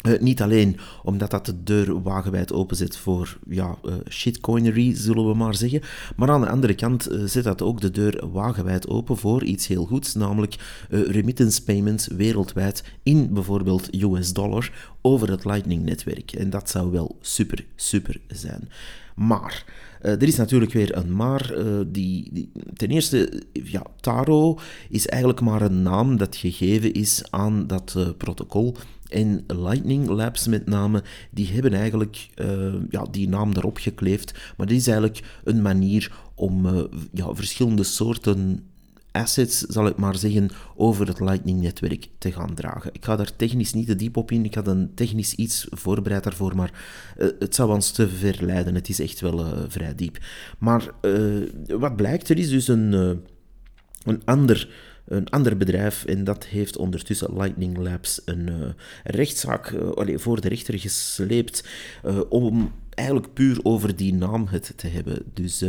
Uh, 0.07 0.21
niet 0.21 0.43
alleen 0.43 0.77
omdat 1.03 1.31
dat 1.31 1.47
de 1.47 1.63
deur 1.63 2.03
wagenwijd 2.03 2.53
openzet 2.53 2.97
voor 2.97 3.39
ja, 3.49 3.77
uh, 3.85 3.95
shitcoinery, 4.09 4.95
zullen 4.95 5.29
we 5.29 5.35
maar 5.35 5.55
zeggen. 5.55 5.83
Maar 6.17 6.31
aan 6.31 6.41
de 6.41 6.49
andere 6.49 6.75
kant 6.75 7.13
uh, 7.13 7.23
zet 7.25 7.45
dat 7.45 7.63
ook 7.63 7.81
de 7.81 7.91
deur 7.91 8.31
wagenwijd 8.33 8.89
open 8.89 9.17
voor 9.17 9.45
iets 9.45 9.67
heel 9.67 9.85
goeds, 9.85 10.15
namelijk 10.15 10.85
remittance 10.89 11.65
payments 11.65 12.07
wereldwijd 12.07 12.85
in 13.03 13.35
bijvoorbeeld 13.35 14.03
US 14.03 14.33
dollar 14.33 14.73
over 15.03 15.31
het 15.31 15.45
Lightning-netwerk. 15.45 16.33
En 16.33 16.51
dat 16.51 16.71
zou 16.71 16.91
wel 16.91 17.17
super, 17.21 17.67
super 17.77 18.21
zijn. 18.29 18.69
Maar 19.16 19.64
uh, 20.02 20.12
er 20.12 20.23
is 20.23 20.37
natuurlijk 20.37 20.73
weer 20.73 20.96
een 20.96 21.16
maar. 21.16 21.58
Uh, 21.58 21.80
die, 21.87 22.28
die, 22.32 22.50
ten 22.75 22.88
eerste, 22.88 23.42
ja, 23.52 23.82
Taro 24.00 24.58
is 24.88 25.06
eigenlijk 25.06 25.40
maar 25.40 25.62
een 25.62 25.82
naam 25.82 26.16
dat 26.16 26.37
gegeven 26.37 26.92
is 26.92 27.25
aan 27.30 27.66
dat 27.66 27.94
uh, 27.96 28.08
protocol. 28.16 28.76
En 29.08 29.44
Lightning 29.46 30.08
Labs 30.08 30.46
met 30.46 30.66
name, 30.66 31.02
die 31.30 31.52
hebben 31.52 31.73
eigenlijk 31.73 32.28
ja, 32.90 33.06
die 33.11 33.28
naam 33.28 33.52
erop 33.52 33.76
gekleefd. 33.76 34.35
Maar 34.56 34.66
dit 34.66 34.76
is 34.76 34.87
eigenlijk 34.87 35.40
een 35.44 35.62
manier 35.62 36.12
om 36.35 36.66
ja, 37.12 37.35
verschillende 37.35 37.85
soorten 37.85 38.66
assets, 39.16 39.58
zal 39.58 39.87
ik 39.87 39.96
maar 39.96 40.16
zeggen, 40.16 40.50
over 40.75 41.06
het 41.06 41.20
Lightning-netwerk 41.20 42.08
te 42.18 42.32
gaan 42.32 42.54
dragen. 42.54 42.90
Ik 42.94 43.04
ga 43.04 43.16
daar 43.16 43.37
technisch 43.37 43.73
niet 43.73 43.87
te 43.87 43.96
diep 43.96 44.16
op 44.16 44.30
in. 44.30 44.44
Ik 44.44 44.54
had 44.54 44.66
een 44.66 44.94
technisch 44.94 45.35
iets 45.35 45.66
voorbereid 45.70 46.25
daarvoor, 46.25 46.56
maar 46.56 46.73
uh, 47.18 47.28
het 47.38 47.54
zou 47.54 47.73
ons 47.73 47.90
te 47.90 48.08
ver 48.08 48.44
leiden. 48.44 48.75
Het 48.75 48.88
is 48.88 49.00
echt 49.00 49.20
wel 49.20 49.40
uh, 49.40 49.62
vrij 49.68 49.94
diep. 49.94 50.18
Maar 50.58 50.90
uh, 51.02 51.50
wat 51.66 51.96
blijkt, 51.96 52.28
er 52.28 52.38
is 52.38 52.49
dus 52.49 52.68
een, 52.68 52.92
een 54.04 54.23
ander 54.25 54.68
een 55.07 55.29
ander 55.29 55.57
bedrijf 55.57 56.05
en 56.05 56.25
dat 56.25 56.45
heeft 56.45 56.77
ondertussen 56.77 57.37
Lightning 57.37 57.77
Labs 57.77 58.21
een 58.25 58.49
uh, 58.49 58.55
rechtszaak 59.05 59.71
uh, 59.71 60.19
voor 60.19 60.41
de 60.41 60.49
rechter 60.49 60.79
gesleept 60.79 61.69
uh, 62.05 62.21
om 62.29 62.73
eigenlijk 62.95 63.33
puur 63.33 63.59
over 63.63 63.97
die 63.97 64.15
naam 64.15 64.47
het 64.51 64.73
te 64.77 64.89
hebben. 64.89 65.23
Dus 65.35 65.61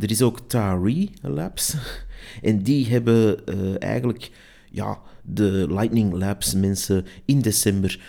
er 0.00 0.10
is 0.10 0.22
ook 0.22 0.40
Tari 0.46 1.10
Labs 1.22 1.74
en 2.42 2.62
die 2.62 2.86
hebben 2.86 3.46
eigenlijk 3.78 4.30
ja, 4.70 4.98
de 5.22 5.66
Lightning 5.68 6.12
Labs 6.12 6.54
mensen 6.54 7.06
in 7.24 7.40
december 7.40 8.00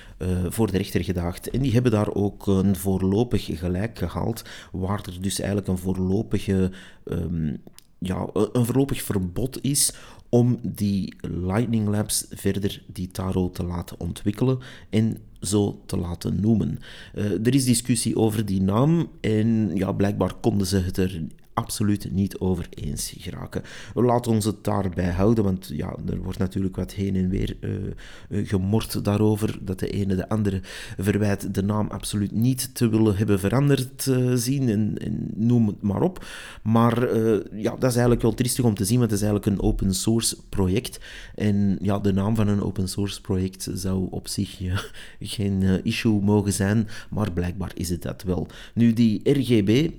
voor 0.50 0.72
de 0.72 0.78
rechter 0.78 1.04
gedaagd. 1.04 1.50
En 1.50 1.62
die 1.62 1.74
hebben 1.74 1.92
daar 1.92 2.14
ook 2.14 2.48
een 2.48 2.76
voorlopig 2.76 3.50
gelijk 3.60 3.98
gehaald, 3.98 4.44
waar 4.72 5.02
er 5.06 5.22
dus 5.22 5.40
eigenlijk 5.40 5.68
een 5.68 5.78
voorlopige... 5.78 6.72
Um, 7.06 7.62
ja, 8.00 8.28
een 8.34 8.66
voorlopig 8.66 9.02
verbod 9.02 9.62
is 9.62 9.94
om 10.36 10.60
die 10.62 11.14
Lightning 11.22 11.88
Labs 11.88 12.26
verder 12.30 12.82
die 12.88 13.08
Taro 13.08 13.50
te 13.50 13.64
laten 13.64 14.00
ontwikkelen 14.00 14.60
en 14.90 15.18
zo 15.40 15.82
te 15.86 15.98
laten 15.98 16.42
noemen. 16.42 16.80
Uh, 17.14 17.46
er 17.46 17.56
is 17.56 17.66
discussie 17.66 18.16
over 18.16 18.46
die 18.46 18.62
naam 18.62 19.10
en 19.22 19.76
ja, 19.76 19.92
blijkbaar 19.92 20.34
konden 20.34 20.68
ze 20.68 20.78
het 20.78 20.98
er 20.98 21.22
absoluut 21.56 22.12
niet 22.12 22.38
over 22.38 22.68
eens 22.70 23.14
geraken. 23.18 23.62
We 23.94 24.02
laten 24.02 24.32
ons 24.32 24.46
het 24.46 24.64
daarbij 24.64 25.12
houden, 25.12 25.44
want 25.44 25.72
ja, 25.74 25.96
er 26.06 26.22
wordt 26.22 26.40
natuurlijk 26.40 26.76
wat 26.76 26.94
heen 26.94 27.16
en 27.16 27.30
weer 27.30 27.58
uh, 28.30 29.04
daarover, 29.04 29.58
dat 29.62 29.80
de 29.80 29.90
ene 29.90 30.16
de 30.16 30.30
andere 30.30 30.62
verwijt 30.98 31.54
de 31.54 31.64
naam 31.64 31.88
absoluut 31.88 32.32
niet 32.32 32.76
te 32.76 32.90
willen 32.90 33.18
hebben 33.18 33.40
veranderd 33.40 34.06
uh, 34.06 34.32
zien, 34.34 34.70
en, 34.70 34.98
en, 34.98 35.30
noem 35.36 35.68
het 35.68 35.82
maar 35.82 36.02
op. 36.02 36.26
Maar 36.64 37.18
ja, 37.56 37.72
dat 37.72 37.84
is 37.84 37.94
eigenlijk 37.94 38.22
wel 38.22 38.34
triestig 38.34 38.66
om 38.66 38.76
te 38.76 38.86
zien, 38.86 39.00
want 39.00 39.12
het 39.12 39.20
is 39.20 39.26
eigenlijk 39.26 39.58
een 39.58 39.68
open 39.68 39.94
source 39.94 40.38
project. 40.50 41.00
En 41.36 41.78
ja, 41.82 42.00
de 42.00 42.14
naam 42.14 42.36
van 42.36 42.48
een 42.48 42.62
open 42.62 42.90
source 42.90 43.22
project 43.22 43.70
zou 43.74 44.08
op 44.10 44.28
zich 44.28 44.62
geen 45.20 45.84
issue 45.84 46.22
mogen 46.22 46.54
zijn, 46.54 46.88
maar 47.10 47.32
blijkbaar 47.32 47.72
is 47.74 47.90
het 47.90 48.02
dat 48.02 48.24
wel. 48.24 48.48
Nu, 48.74 48.94
die 48.94 49.32
RGB, 49.32 49.90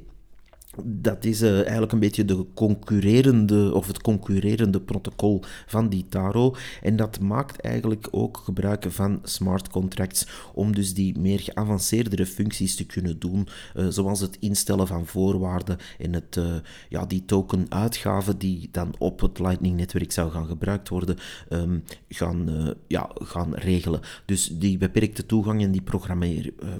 dat 0.84 1.24
is 1.24 1.42
uh, 1.42 1.60
eigenlijk 1.60 1.92
een 1.92 1.98
beetje 1.98 2.24
de 2.24 2.46
concurrerende, 2.54 3.74
of 3.74 3.86
het 3.86 4.00
concurrerende 4.00 4.80
protocol 4.80 5.42
van 5.66 5.88
die 5.88 6.06
Taro. 6.08 6.54
En 6.82 6.96
dat 6.96 7.20
maakt 7.20 7.60
eigenlijk 7.60 8.08
ook 8.10 8.36
gebruik 8.44 8.84
van 8.88 9.20
smart 9.22 9.68
contracts 9.68 10.26
om 10.54 10.74
dus 10.74 10.94
die 10.94 11.18
meer 11.18 11.40
geavanceerdere 11.40 12.26
functies 12.26 12.76
te 12.76 12.84
kunnen 12.84 13.18
doen, 13.18 13.48
uh, 13.76 13.86
zoals 13.88 14.20
het 14.20 14.36
instellen 14.40 14.86
van 14.86 15.06
voorwaarden 15.06 15.76
en 15.98 16.12
het, 16.12 16.36
uh, 16.36 16.54
ja, 16.88 17.06
die 17.06 17.24
token 17.24 17.66
uitgaven 17.68 18.38
die 18.38 18.68
dan 18.70 18.94
op 18.98 19.20
het 19.20 19.38
Lightning-netwerk 19.38 20.12
zou 20.12 20.30
gaan 20.30 20.46
gebruikt 20.46 20.88
worden, 20.88 21.16
um, 21.48 21.82
gaan, 22.08 22.74
ja, 22.86 23.10
gaan 23.14 23.54
regelen. 23.54 24.00
Dus 24.24 24.48
die 24.48 24.78
beperkte 24.78 25.26
toegang 25.26 25.62
en 25.62 25.70
die 25.70 25.82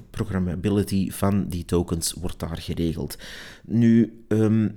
programmability 0.09 1.11
van 1.11 1.47
die 1.47 1.65
tokens 1.65 2.13
wordt 2.13 2.39
daar 2.39 2.57
geregeld. 2.57 3.17
Nu, 3.65 3.86
um, 4.27 4.75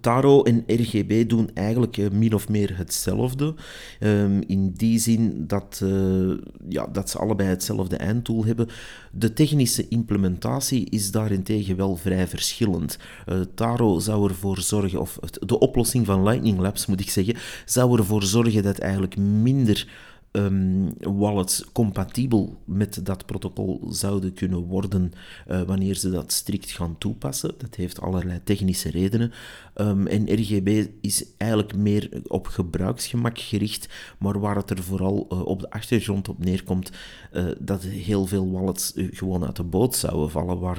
Taro 0.00 0.42
en 0.42 0.64
RGB 0.66 1.28
doen 1.28 1.50
eigenlijk 1.54 1.96
uh, 1.96 2.10
min 2.10 2.34
of 2.34 2.48
meer 2.48 2.76
hetzelfde. 2.76 3.54
Um, 4.00 4.42
in 4.46 4.72
die 4.72 4.98
zin 4.98 5.46
dat, 5.46 5.80
uh, 5.84 6.36
ja, 6.68 6.86
dat 6.86 7.10
ze 7.10 7.18
allebei 7.18 7.48
hetzelfde 7.48 7.96
eindtool 7.96 8.44
hebben. 8.44 8.68
De 9.12 9.32
technische 9.32 9.88
implementatie 9.88 10.90
is 10.90 11.10
daarentegen 11.10 11.76
wel 11.76 11.96
vrij 11.96 12.28
verschillend. 12.28 12.98
Uh, 13.26 13.40
Taro 13.54 13.98
zou 13.98 14.28
ervoor 14.28 14.58
zorgen, 14.58 15.00
of 15.00 15.18
de 15.20 15.58
oplossing 15.58 16.06
van 16.06 16.22
Lightning 16.22 16.58
Labs 16.58 16.86
moet 16.86 17.00
ik 17.00 17.10
zeggen, 17.10 17.36
zou 17.64 17.98
ervoor 17.98 18.22
zorgen 18.22 18.62
dat 18.62 18.78
eigenlijk 18.78 19.16
minder 19.16 19.86
um, 20.32 20.92
wallets 20.98 21.64
compatibel 21.72 22.56
met 22.64 23.06
dat 23.06 23.26
protocol 23.26 23.86
zouden 23.90 24.32
kunnen 24.32 24.58
worden 24.58 25.12
uh, 25.48 25.62
wanneer 25.62 25.94
ze 25.94 26.10
dat 26.10 26.32
strikt 26.32 26.70
gaan 26.70 26.98
toepassen. 26.98 27.54
Dat 27.58 27.74
heeft 27.74 28.00
allerlei 28.00 28.40
technische 28.44 28.90
redenen. 28.90 29.32
Um, 29.74 30.06
en 30.06 30.34
RGB 30.34 30.86
is 31.00 31.24
eigenlijk 31.36 31.76
meer 31.76 32.08
op 32.26 32.46
gebruiksgemak 32.46 33.38
gericht, 33.38 33.88
maar 34.18 34.40
waar 34.40 34.56
het 34.56 34.70
er 34.70 34.82
vooral 34.82 35.26
uh, 35.32 35.46
op 35.46 35.60
de 35.60 35.70
achtergrond 35.70 36.28
op 36.28 36.44
neerkomt, 36.44 36.90
uh, 37.32 37.44
dat 37.58 37.82
heel 37.82 38.26
veel 38.26 38.50
wallets 38.50 38.92
gewoon 38.96 39.44
uit 39.44 39.56
de 39.56 39.62
boot 39.62 39.96
zouden 39.96 40.30
vallen, 40.30 40.58
waar 40.58 40.78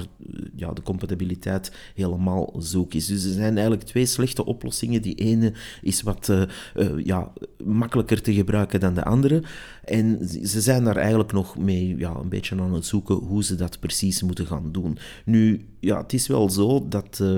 ja, 0.56 0.72
de 0.72 0.82
compatibiliteit 0.82 1.72
helemaal 1.94 2.54
zoek 2.58 2.94
is. 2.94 3.06
Dus 3.06 3.24
er 3.24 3.32
zijn 3.32 3.52
eigenlijk 3.52 3.82
twee 3.82 4.06
slechte 4.06 4.44
oplossingen. 4.44 5.02
Die 5.02 5.14
ene 5.14 5.52
is 5.82 6.02
wat 6.02 6.32
ja, 7.04 7.32
makkelijker 7.64 8.22
te 8.22 8.34
gebruiken 8.34 8.80
dan 8.80 8.94
de 8.94 9.04
andere. 9.04 9.39
En 9.84 10.28
ze 10.44 10.60
zijn 10.60 10.84
daar 10.84 10.96
eigenlijk 10.96 11.32
nog 11.32 11.58
mee 11.58 11.96
ja, 11.98 12.14
een 12.14 12.28
beetje 12.28 12.60
aan 12.60 12.74
het 12.74 12.86
zoeken 12.86 13.14
hoe 13.14 13.44
ze 13.44 13.54
dat 13.54 13.80
precies 13.80 14.22
moeten 14.22 14.46
gaan 14.46 14.72
doen. 14.72 14.98
Nu, 15.24 15.66
ja, 15.80 16.00
het 16.02 16.12
is 16.12 16.26
wel 16.26 16.50
zo 16.50 16.88
dat 16.88 17.18
uh, 17.22 17.36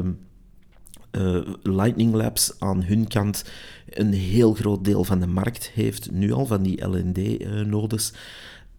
uh, 1.13 1.41
Lightning 1.63 2.15
Labs 2.15 2.55
aan 2.59 2.83
hun 2.83 3.09
kant 3.09 3.45
een 3.89 4.13
heel 4.13 4.55
groot 4.55 4.85
deel 4.85 5.05
van 5.05 5.21
de 5.21 5.27
markt 5.27 5.71
heeft, 5.75 6.11
nu 6.11 6.33
al 6.33 6.47
van 6.47 6.63
die 6.63 6.87
LND-nodes. 6.87 8.13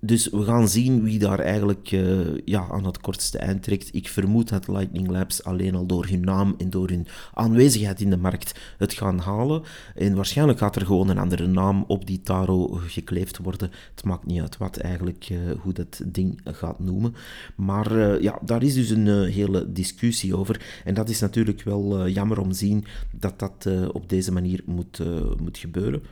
Dus 0.05 0.29
we 0.29 0.43
gaan 0.43 0.67
zien 0.67 1.03
wie 1.03 1.19
daar 1.19 1.39
eigenlijk 1.39 1.91
uh, 1.91 2.19
ja, 2.45 2.67
aan 2.72 2.86
het 2.86 3.01
kortste 3.01 3.38
eind 3.38 3.63
trekt. 3.63 3.95
Ik 3.95 4.07
vermoed 4.07 4.50
dat 4.50 4.67
Lightning 4.67 5.10
Labs 5.10 5.43
alleen 5.43 5.75
al 5.75 5.86
door 5.86 6.05
hun 6.05 6.19
naam 6.19 6.55
en 6.57 6.69
door 6.69 6.89
hun 6.89 7.07
aanwezigheid 7.33 8.01
in 8.01 8.10
de 8.10 8.17
markt 8.17 8.60
het 8.77 8.93
gaan 8.93 9.19
halen. 9.19 9.63
En 9.95 10.15
waarschijnlijk 10.15 10.60
gaat 10.60 10.75
er 10.75 10.86
gewoon 10.86 11.10
een 11.10 11.17
andere 11.17 11.48
naam 11.48 11.83
op 11.88 12.07
die 12.07 12.22
Taro 12.22 12.67
gekleefd 12.67 13.38
worden. 13.38 13.72
Het 13.95 14.03
maakt 14.03 14.25
niet 14.25 14.41
uit 14.41 14.57
wat 14.57 14.77
eigenlijk, 14.77 15.29
uh, 15.29 15.38
hoe 15.60 15.74
dat 15.74 16.01
ding 16.05 16.39
gaat 16.43 16.79
noemen. 16.79 17.15
Maar 17.55 17.91
uh, 17.91 18.22
ja, 18.22 18.39
daar 18.41 18.63
is 18.63 18.74
dus 18.74 18.89
een 18.89 19.25
hele 19.25 19.72
discussie 19.72 20.38
over. 20.38 20.81
En 20.83 20.93
dat 20.93 21.10
is 21.10 21.19
natuurlijk 21.19 21.62
wel 21.62 22.07
jammer 22.07 22.39
om 22.39 22.51
te 22.51 22.57
zien 22.57 22.86
dat 23.12 23.39
dat 23.39 23.67
op 23.91 24.10
deze 24.10 24.31
manier 24.31 24.62
moet, 24.65 25.00
moet 25.41 25.57
gebeuren. 25.57 26.03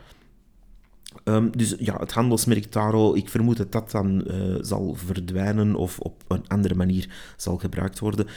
Um, 1.24 1.58
dus 1.58 1.76
ja, 1.78 1.98
het 2.00 2.12
handelsmerk 2.12 2.66
Taro, 2.66 3.14
ik 3.14 3.30
vermoed 3.30 3.58
dat 3.58 3.72
dat 3.72 3.92
dan 3.92 4.24
uh, 4.28 4.56
zal 4.62 4.96
verdwijnen 4.96 5.76
of 5.76 6.00
op 6.00 6.24
een 6.28 6.48
andere 6.48 6.76
manier 6.76 7.10
zal 7.38 7.58
gebruikt 7.58 8.00
worden. 8.00 8.28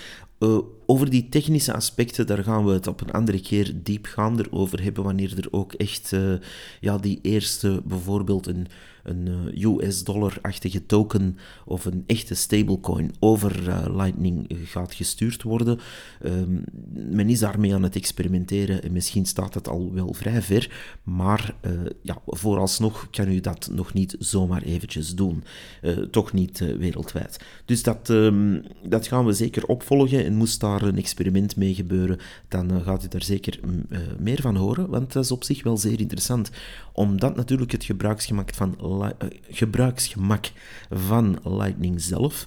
Uh, 0.44 0.58
over 0.86 1.10
die 1.10 1.28
technische 1.28 1.74
aspecten, 1.74 2.26
daar 2.26 2.44
gaan 2.44 2.64
we 2.64 2.72
het 2.72 2.86
op 2.86 3.00
een 3.00 3.10
andere 3.10 3.40
keer 3.40 3.72
diepgaander 3.82 4.46
over 4.50 4.82
hebben, 4.82 5.04
wanneer 5.04 5.38
er 5.38 5.48
ook 5.50 5.72
echt 5.72 6.12
uh, 6.12 6.34
ja, 6.80 6.98
die 6.98 7.18
eerste, 7.22 7.82
bijvoorbeeld 7.84 8.46
een, 8.46 8.66
een 9.02 9.52
US-dollar-achtige 9.54 10.86
token 10.86 11.36
of 11.64 11.84
een 11.84 12.04
echte 12.06 12.34
stablecoin 12.34 13.14
over 13.18 13.52
Lightning 13.96 14.50
gaat 14.64 14.94
gestuurd 14.94 15.42
worden. 15.42 15.78
Um, 16.24 16.64
men 16.92 17.28
is 17.28 17.38
daarmee 17.38 17.74
aan 17.74 17.82
het 17.82 17.96
experimenteren 17.96 18.82
en 18.82 18.92
misschien 18.92 19.26
staat 19.26 19.54
het 19.54 19.68
al 19.68 19.92
wel 19.92 20.12
vrij 20.12 20.42
ver, 20.42 20.70
maar 21.02 21.54
ja, 22.02 22.18
vooralsnog 22.26 23.08
kan 23.10 23.28
u 23.28 23.40
dat 23.40 23.70
nog 23.72 23.92
niet 23.92 24.16
zomaar 24.18 24.62
eventjes 24.62 25.14
doen. 25.14 25.44
toch 26.10 26.32
niet 26.32 26.58
wereldwijd. 26.78 27.44
Dus 27.64 27.82
dat, 27.82 28.08
um, 28.08 28.62
dat 28.82 29.06
gaan 29.06 29.26
we 29.26 29.32
zeker 29.32 29.66
opvolgen 29.66 30.24
moest 30.34 30.60
daar 30.60 30.82
een 30.82 30.98
experiment 30.98 31.56
mee 31.56 31.74
gebeuren, 31.74 32.18
dan 32.48 32.72
uh, 32.72 32.82
gaat 32.82 33.04
u 33.04 33.08
daar 33.08 33.22
zeker 33.22 33.60
uh, 33.62 33.98
meer 34.18 34.40
van 34.40 34.56
horen, 34.56 34.88
want 34.88 35.12
dat 35.12 35.24
is 35.24 35.30
op 35.30 35.44
zich 35.44 35.62
wel 35.62 35.76
zeer 35.76 36.00
interessant. 36.00 36.50
Omdat 36.92 37.36
natuurlijk 37.36 37.72
het 37.72 37.84
gebruiksgemak 37.84 38.54
van, 38.54 38.76
uh, 38.82 39.08
gebruiksgemak 39.48 40.50
van 40.90 41.38
Lightning 41.44 42.00
zelf, 42.00 42.46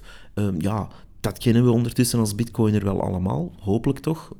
ja, 0.58 0.88
dat 1.20 1.38
kennen 1.38 1.64
we 1.64 1.70
ondertussen 1.70 2.18
als 2.18 2.34
bitcoiner 2.34 2.84
wel 2.84 3.02
allemaal, 3.02 3.52
hopelijk 3.58 3.98
toch. 3.98 4.32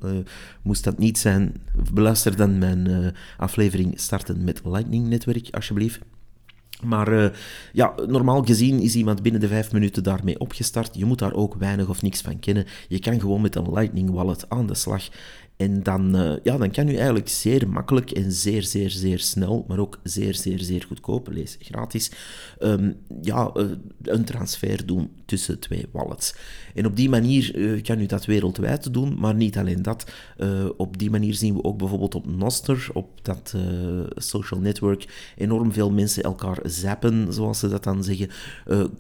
Moest 0.63 0.85
dat 0.85 0.99
niet 0.99 1.19
zijn, 1.19 1.55
beluister 1.93 2.37
dan 2.37 2.59
mijn 2.59 3.15
aflevering 3.37 4.01
starten 4.01 4.45
met 4.45 4.61
Lightning-netwerk, 4.65 5.49
alsjeblieft. 5.51 6.01
Maar 6.83 7.13
uh, 7.13 7.29
ja, 7.73 7.95
normaal 8.07 8.43
gezien 8.43 8.81
is 8.81 8.95
iemand 8.95 9.23
binnen 9.23 9.41
de 9.41 9.49
vijf 9.49 9.73
minuten 9.73 10.03
daarmee 10.03 10.41
opgestart. 10.41 10.95
Je 10.97 11.05
moet 11.05 11.19
daar 11.19 11.35
ook 11.35 11.55
weinig 11.55 11.89
of 11.89 12.03
niks 12.03 12.21
van 12.21 12.39
kennen. 12.39 12.67
Je 12.89 12.99
kan 12.99 13.21
gewoon 13.21 13.41
met 13.41 13.55
een 13.55 13.73
Lightning 13.73 14.11
Wallet 14.11 14.45
aan 14.49 14.67
de 14.67 14.75
slag. 14.75 15.09
En 15.59 15.83
dan, 15.83 16.17
uh, 16.17 16.33
ja, 16.43 16.57
dan 16.57 16.71
kan 16.71 16.89
u 16.89 16.95
eigenlijk 16.95 17.29
zeer 17.29 17.69
makkelijk 17.69 18.11
en 18.11 18.33
zeer, 18.33 18.63
zeer, 18.63 18.91
zeer 18.91 19.19
snel, 19.19 19.65
maar 19.69 19.79
ook 19.79 19.99
zeer, 20.03 20.35
zeer, 20.35 20.61
zeer 20.61 20.85
goedkoop, 20.87 21.29
lees 21.29 21.57
gratis, 21.61 22.11
um, 22.61 22.97
ja, 23.23 23.51
uh, 23.55 23.65
een 24.03 24.25
transfer 24.25 24.87
doen 24.87 25.11
tussen 25.25 25.59
twee 25.59 25.87
wallets. 25.93 26.35
En 26.75 26.87
op 26.87 26.97
die 26.97 27.09
manier 27.09 27.57
uh, 27.57 27.83
kan 27.83 28.01
u 28.01 28.07
dat 28.07 28.25
wereldwijd 28.25 28.93
doen, 28.93 29.19
maar 29.19 29.35
niet 29.35 29.59
alleen 29.59 29.83
dat. 29.83 30.11
op 30.77 30.99
die 30.99 31.11
manier 31.11 31.35
zien 31.35 31.55
we 31.55 31.65
ook 31.65 31.79
bijvoorbeeld 31.79 32.15
op 32.15 32.27
Noster, 32.27 32.89
op 32.93 33.25
dat 33.25 33.55
social 34.15 34.61
network, 34.61 35.33
enorm 35.37 35.73
veel 35.73 35.91
mensen 35.91 36.23
elkaar 36.23 36.59
zappen, 36.63 37.33
zoals 37.33 37.59
ze 37.59 37.69
dat 37.69 37.85
dan 37.85 38.05
zeggen. 38.05 38.31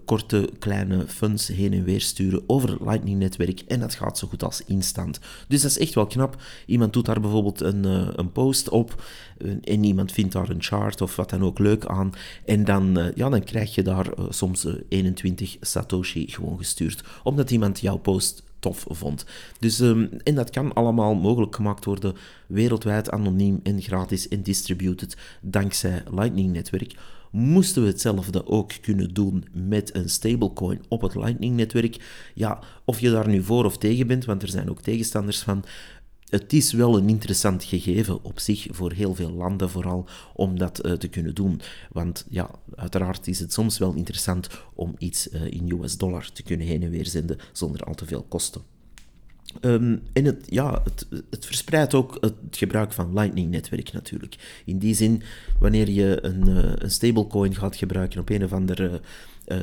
korte, 0.04 0.50
kleine 0.58 1.06
funds 1.06 1.48
heen 1.48 1.72
en 1.72 1.84
weer 1.84 2.00
sturen 2.00 2.42
over 2.46 2.70
het 2.70 2.80
Lightning-netwerk. 2.80 3.60
En 3.60 3.80
dat 3.80 3.94
gaat 3.94 4.18
zo 4.18 4.28
goed 4.28 4.42
als 4.42 4.62
instant. 4.66 5.20
Dus 5.48 5.62
dat 5.62 5.70
is 5.70 5.78
echt 5.78 5.94
wel 5.94 6.06
knap. 6.06 6.42
Iemand 6.66 6.92
doet 6.92 7.06
daar 7.06 7.20
bijvoorbeeld 7.20 7.60
een, 7.60 7.86
uh, 7.86 8.08
een 8.12 8.32
post 8.32 8.68
op 8.68 9.02
en 9.62 9.84
iemand 9.84 10.12
vindt 10.12 10.32
daar 10.32 10.48
een 10.48 10.62
chart 10.62 11.00
of 11.00 11.16
wat 11.16 11.30
dan 11.30 11.42
ook 11.42 11.58
leuk 11.58 11.86
aan. 11.86 12.12
En 12.44 12.64
dan, 12.64 12.98
uh, 12.98 13.06
ja, 13.14 13.28
dan 13.28 13.44
krijg 13.44 13.74
je 13.74 13.82
daar 13.82 14.06
soms 14.28 14.66
21 14.88 15.56
Satoshi 15.60 16.26
gewoon 16.28 16.58
gestuurd, 16.58 17.04
omdat 17.22 17.50
iemand 17.50 17.80
jouw 17.80 17.96
post 17.96 18.42
tof 18.58 18.86
vond. 18.88 19.24
Dus, 19.58 19.78
um, 19.80 20.10
en 20.24 20.34
dat 20.34 20.50
kan 20.50 20.72
allemaal 20.72 21.14
mogelijk 21.14 21.54
gemaakt 21.54 21.84
worden 21.84 22.14
wereldwijd, 22.46 23.10
anoniem 23.10 23.60
en 23.62 23.82
gratis 23.82 24.28
en 24.28 24.42
distributed 24.42 25.16
dankzij 25.40 26.02
Lightning-netwerk. 26.10 26.94
Moesten 27.30 27.82
we 27.82 27.88
hetzelfde 27.88 28.46
ook 28.46 28.72
kunnen 28.80 29.14
doen 29.14 29.44
met 29.52 29.94
een 29.94 30.10
stablecoin 30.10 30.80
op 30.88 31.00
het 31.00 31.14
Lightning-netwerk? 31.14 32.30
Ja, 32.34 32.58
of 32.84 33.00
je 33.00 33.10
daar 33.10 33.28
nu 33.28 33.42
voor 33.42 33.64
of 33.64 33.78
tegen 33.78 34.06
bent, 34.06 34.24
want 34.24 34.42
er 34.42 34.48
zijn 34.48 34.70
ook 34.70 34.80
tegenstanders 34.80 35.38
van 35.42 35.64
het 36.30 36.52
is 36.52 36.72
wel 36.72 36.96
een 36.96 37.08
interessant 37.08 37.64
gegeven 37.64 38.24
op 38.24 38.40
zich 38.40 38.66
voor 38.70 38.92
heel 38.92 39.14
veel 39.14 39.32
landen 39.32 39.70
vooral 39.70 40.08
om 40.34 40.58
dat 40.58 40.86
uh, 40.86 40.92
te 40.92 41.08
kunnen 41.08 41.34
doen. 41.34 41.60
Want 41.92 42.26
ja, 42.30 42.50
uiteraard 42.74 43.26
is 43.26 43.40
het 43.40 43.52
soms 43.52 43.78
wel 43.78 43.94
interessant 43.94 44.48
om 44.74 44.94
iets 44.98 45.28
uh, 45.28 45.46
in 45.46 45.80
US 45.80 45.96
dollar 45.96 46.32
te 46.32 46.42
kunnen 46.42 46.66
heen 46.66 46.82
en 46.82 46.90
weer 46.90 47.06
zenden 47.06 47.38
zonder 47.52 47.80
al 47.80 47.94
te 47.94 48.06
veel 48.06 48.22
kosten. 48.28 48.62
Um, 49.60 50.02
en 50.12 50.24
het, 50.24 50.46
ja, 50.48 50.82
het, 50.84 51.06
het, 51.30 51.46
verspreidt 51.46 51.94
ook 51.94 52.16
het 52.20 52.34
gebruik 52.50 52.92
van 52.92 53.12
Lightning-netwerk 53.14 53.92
natuurlijk. 53.92 54.62
In 54.64 54.78
die 54.78 54.94
zin, 54.94 55.22
wanneer 55.58 55.90
je 55.90 56.18
een, 56.22 56.48
uh, 56.48 56.72
een 56.74 56.90
stablecoin 56.90 57.54
gaat 57.54 57.76
gebruiken 57.76 58.20
op 58.20 58.28
een 58.30 58.44
of 58.44 58.52
andere 58.52 59.00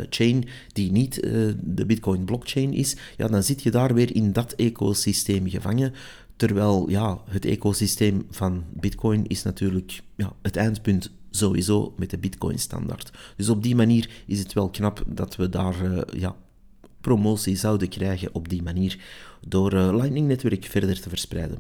chain 0.10 0.48
die 0.74 0.92
niet 0.92 1.14
de 1.62 1.86
Bitcoin-blockchain 1.86 2.74
is, 2.74 2.96
ja, 3.18 3.28
dan 3.28 3.44
zit 3.44 3.64
je 3.64 3.72
daar 3.72 3.94
weer 3.94 4.16
in 4.16 4.32
dat 4.32 4.54
ecosysteem 4.54 5.50
gevangen. 5.50 5.94
Terwijl 6.36 6.90
ja, 6.90 7.22
het 7.30 7.46
ecosysteem 7.46 8.26
van 8.30 8.64
Bitcoin 8.74 9.28
is 9.28 9.44
natuurlijk 9.44 10.02
ja, 10.16 10.34
het 10.42 10.56
eindpunt 10.56 11.12
sowieso 11.30 11.94
met 11.98 12.10
de 12.10 12.18
Bitcoin-standaard. 12.18 13.12
Dus 13.36 13.50
op 13.50 13.64
die 13.64 13.76
manier 13.76 14.10
is 14.26 14.40
het 14.40 14.54
wel 14.54 14.70
knap 14.70 15.04
dat 15.08 15.36
we 15.36 15.50
daar 15.50 15.84
uh, 15.84 16.02
ja, 16.14 16.36
promotie 17.02 17.56
zouden 17.56 17.90
krijgen 17.90 18.30
op 18.34 18.50
die 18.50 18.64
manier 18.64 19.00
door 19.48 19.74
uh, 19.74 19.96
Lightning-netwerk 19.96 20.66
verder 20.66 21.02
te 21.02 21.10
verspreiden. 21.10 21.60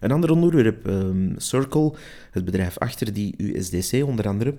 Een 0.00 0.12
ander 0.12 0.30
onderwerp, 0.30 0.86
um, 0.86 1.34
Circle, 1.36 1.92
het 2.30 2.44
bedrijf 2.44 2.78
achter 2.78 3.12
die 3.12 3.34
USDC 3.36 4.04
onder 4.04 4.28
andere, 4.28 4.54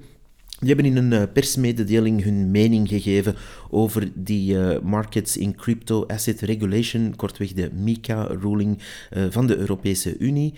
die 0.60 0.68
hebben 0.68 0.86
in 0.86 0.98
een 0.98 1.14
eh, 1.14 1.24
persmededeling 1.34 2.24
hun 2.24 2.52
mening 2.52 2.88
gegeven 2.88 3.36
over 3.70 4.12
die 4.16 4.54
uh, 4.54 4.80
Markets 4.80 5.38
in 5.38 5.56
Crypto 5.56 6.06
Asset 6.06 6.42
Regulation, 6.42 7.16
kortweg 7.16 7.54
de 7.54 7.72
MiCA-ruling 7.74 8.80
uh, 9.14 9.26
van 9.30 9.48
de 9.48 9.58
Europese 9.58 10.18
Unie. 10.18 10.54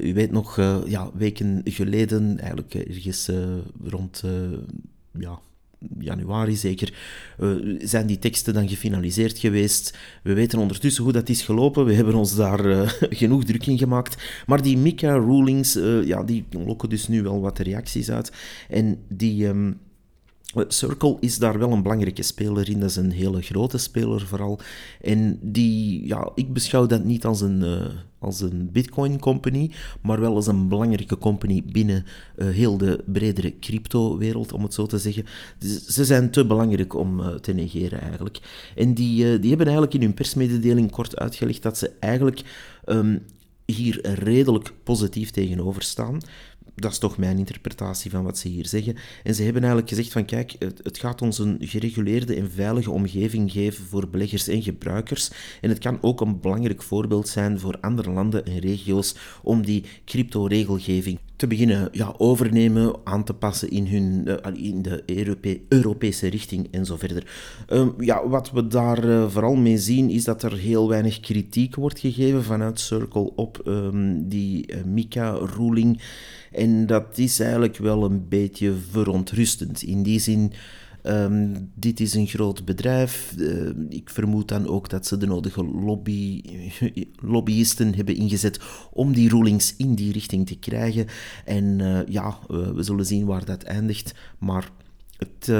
u 0.00 0.14
weet 0.14 0.30
nog, 0.30 0.56
ja, 0.86 1.10
weken 1.14 1.60
geleden, 1.64 2.38
eigenlijk 2.38 2.74
ergens 2.74 3.30
rond 3.84 4.22
ja, 5.18 5.40
januari 5.98 6.56
zeker, 6.56 6.94
uh, 7.38 7.78
zijn 7.80 8.06
die 8.06 8.18
teksten 8.18 8.54
dan 8.54 8.68
gefinaliseerd 8.68 9.38
geweest. 9.38 9.98
We 10.22 10.32
weten 10.32 10.58
ondertussen 10.58 11.04
hoe 11.04 11.12
dat 11.12 11.28
is 11.28 11.42
gelopen. 11.42 11.84
We 11.84 11.94
hebben 11.94 12.14
ons 12.14 12.36
daar 12.36 12.66
uh, 12.66 12.90
genoeg 13.20 13.44
druk 13.44 13.66
in 13.66 13.78
gemaakt. 13.78 14.42
Maar 14.46 14.62
die 14.62 14.78
MICA-rulings, 14.78 15.76
uh, 15.76 16.06
ja, 16.06 16.22
die 16.22 16.44
lokken 16.50 16.88
dus 16.88 17.08
nu 17.08 17.22
wel 17.22 17.40
wat 17.40 17.58
reacties 17.58 18.10
uit. 18.10 18.32
En 18.68 18.98
die... 19.08 19.46
Um, 19.46 19.78
Circle 20.68 21.16
is 21.20 21.38
daar 21.38 21.58
wel 21.58 21.72
een 21.72 21.82
belangrijke 21.82 22.22
speler 22.22 22.70
in. 22.70 22.80
Dat 22.80 22.90
is 22.90 22.96
een 22.96 23.10
hele 23.10 23.42
grote 23.42 23.78
speler 23.78 24.26
vooral. 24.26 24.60
En 25.00 25.38
die, 25.42 26.06
ja, 26.06 26.30
ik 26.34 26.52
beschouw 26.52 26.86
dat 26.86 27.04
niet 27.04 27.24
als 27.24 27.40
een, 27.40 27.62
uh, 27.62 27.86
als 28.18 28.40
een 28.40 28.68
Bitcoin 28.72 29.18
company, 29.18 29.70
maar 30.02 30.20
wel 30.20 30.34
als 30.34 30.46
een 30.46 30.68
belangrijke 30.68 31.18
company 31.18 31.62
binnen 31.72 32.04
uh, 32.36 32.48
heel 32.48 32.78
de 32.78 33.04
bredere 33.06 33.58
crypto-wereld, 33.58 34.52
om 34.52 34.62
het 34.62 34.74
zo 34.74 34.86
te 34.86 34.98
zeggen. 34.98 35.24
Dus 35.58 35.86
ze 35.86 36.04
zijn 36.04 36.30
te 36.30 36.46
belangrijk 36.46 36.94
om 36.94 37.40
te 37.40 37.52
negeren 37.52 38.00
eigenlijk. 38.00 38.38
En 38.74 38.94
die, 38.94 39.38
die 39.38 39.48
hebben 39.48 39.66
eigenlijk 39.66 39.94
in 39.94 40.02
hun 40.02 40.14
persmededeling 40.14 40.90
kort 40.90 41.16
uitgelegd 41.16 41.62
dat 41.62 41.78
ze 41.78 41.90
eigenlijk 42.00 42.42
um, 42.86 43.22
hier 43.64 44.14
redelijk 44.14 44.72
positief 44.82 45.30
tegenover 45.30 45.82
staan 45.82 46.20
dat 46.80 46.92
is 46.92 46.98
toch 46.98 47.18
mijn 47.18 47.38
interpretatie 47.38 48.10
van 48.10 48.24
wat 48.24 48.38
ze 48.38 48.48
hier 48.48 48.66
zeggen. 48.66 48.96
En 49.22 49.34
ze 49.34 49.42
hebben 49.42 49.62
eigenlijk 49.62 49.90
gezegd 49.90 50.12
van 50.12 50.24
kijk, 50.24 50.54
het, 50.58 50.98
gaat 50.98 51.22
ons 51.22 51.38
een 51.38 51.56
gereguleerde 51.60 52.34
en 52.34 52.50
veilige 52.50 52.90
omgeving 52.90 53.52
geven 53.52 53.84
voor 53.84 54.08
beleggers 54.08 54.48
en 54.48 54.62
gebruikers. 54.62 55.30
En 55.60 55.68
het 55.68 55.78
kan 55.78 55.98
ook 56.00 56.20
een 56.20 56.40
belangrijk 56.40 56.82
voorbeeld 56.82 57.28
zijn 57.28 57.60
voor 57.60 57.78
andere 57.80 58.10
landen 58.10 58.46
en 58.46 58.58
regio's 58.58 59.14
om 59.42 59.64
die 59.64 59.84
crypto-regelgeving 60.04 61.18
te 61.38 61.46
beginnen 61.46 61.88
ja, 61.92 62.14
overnemen, 62.16 62.94
aan 63.04 63.24
te 63.24 63.34
passen 63.34 63.70
in, 63.70 63.86
hun, 63.86 64.24
uh, 64.26 64.64
in 64.70 64.82
de 64.82 65.02
Europe 65.06 65.60
Europese 65.68 66.28
richting 66.28 66.68
en 66.70 66.86
zo 66.86 66.96
verder. 66.96 67.26
Um, 67.68 67.94
ja, 67.98 68.28
wat 68.28 68.50
we 68.50 68.66
daar 68.66 69.04
uh, 69.04 69.28
vooral 69.28 69.54
mee 69.54 69.78
zien 69.78 70.10
is 70.10 70.24
dat 70.24 70.42
er 70.42 70.56
heel 70.56 70.88
weinig 70.88 71.20
kritiek 71.20 71.74
wordt 71.74 71.98
gegeven 71.98 72.44
vanuit 72.44 72.80
Circle 72.80 73.32
op 73.34 73.62
um, 73.66 74.28
die 74.28 74.72
uh, 74.72 74.84
MICA-ruling. 74.84 76.00
En 76.52 76.86
dat 76.86 77.18
is 77.18 77.40
eigenlijk 77.40 77.76
wel 77.76 78.04
een 78.04 78.28
beetje 78.28 78.72
verontrustend. 78.90 79.82
In 79.82 80.02
die 80.02 80.20
zin, 80.20 80.52
um, 81.08 81.70
dit 81.74 82.00
is 82.00 82.14
een 82.14 82.26
groot 82.26 82.64
bedrijf. 82.64 83.34
Uh, 83.38 83.70
ik 83.88 84.10
vermoed 84.10 84.48
dan 84.48 84.66
ook 84.66 84.88
dat 84.88 85.06
ze 85.06 85.16
de 85.16 85.26
nodige 85.26 85.64
lobby, 85.64 86.42
lobbyisten 87.34 87.94
hebben 87.94 88.16
ingezet 88.16 88.60
om 88.90 89.12
die 89.12 89.28
rulings 89.28 89.76
in 89.76 89.94
die 89.94 90.12
richting 90.12 90.46
te 90.46 90.58
krijgen. 90.58 91.06
En 91.44 91.78
uh, 91.78 92.06
ja, 92.06 92.38
we 92.48 92.82
zullen 92.82 93.06
zien 93.06 93.26
waar 93.26 93.44
dat 93.44 93.62
eindigt. 93.62 94.14
Maar 94.38 94.70
het... 95.16 95.50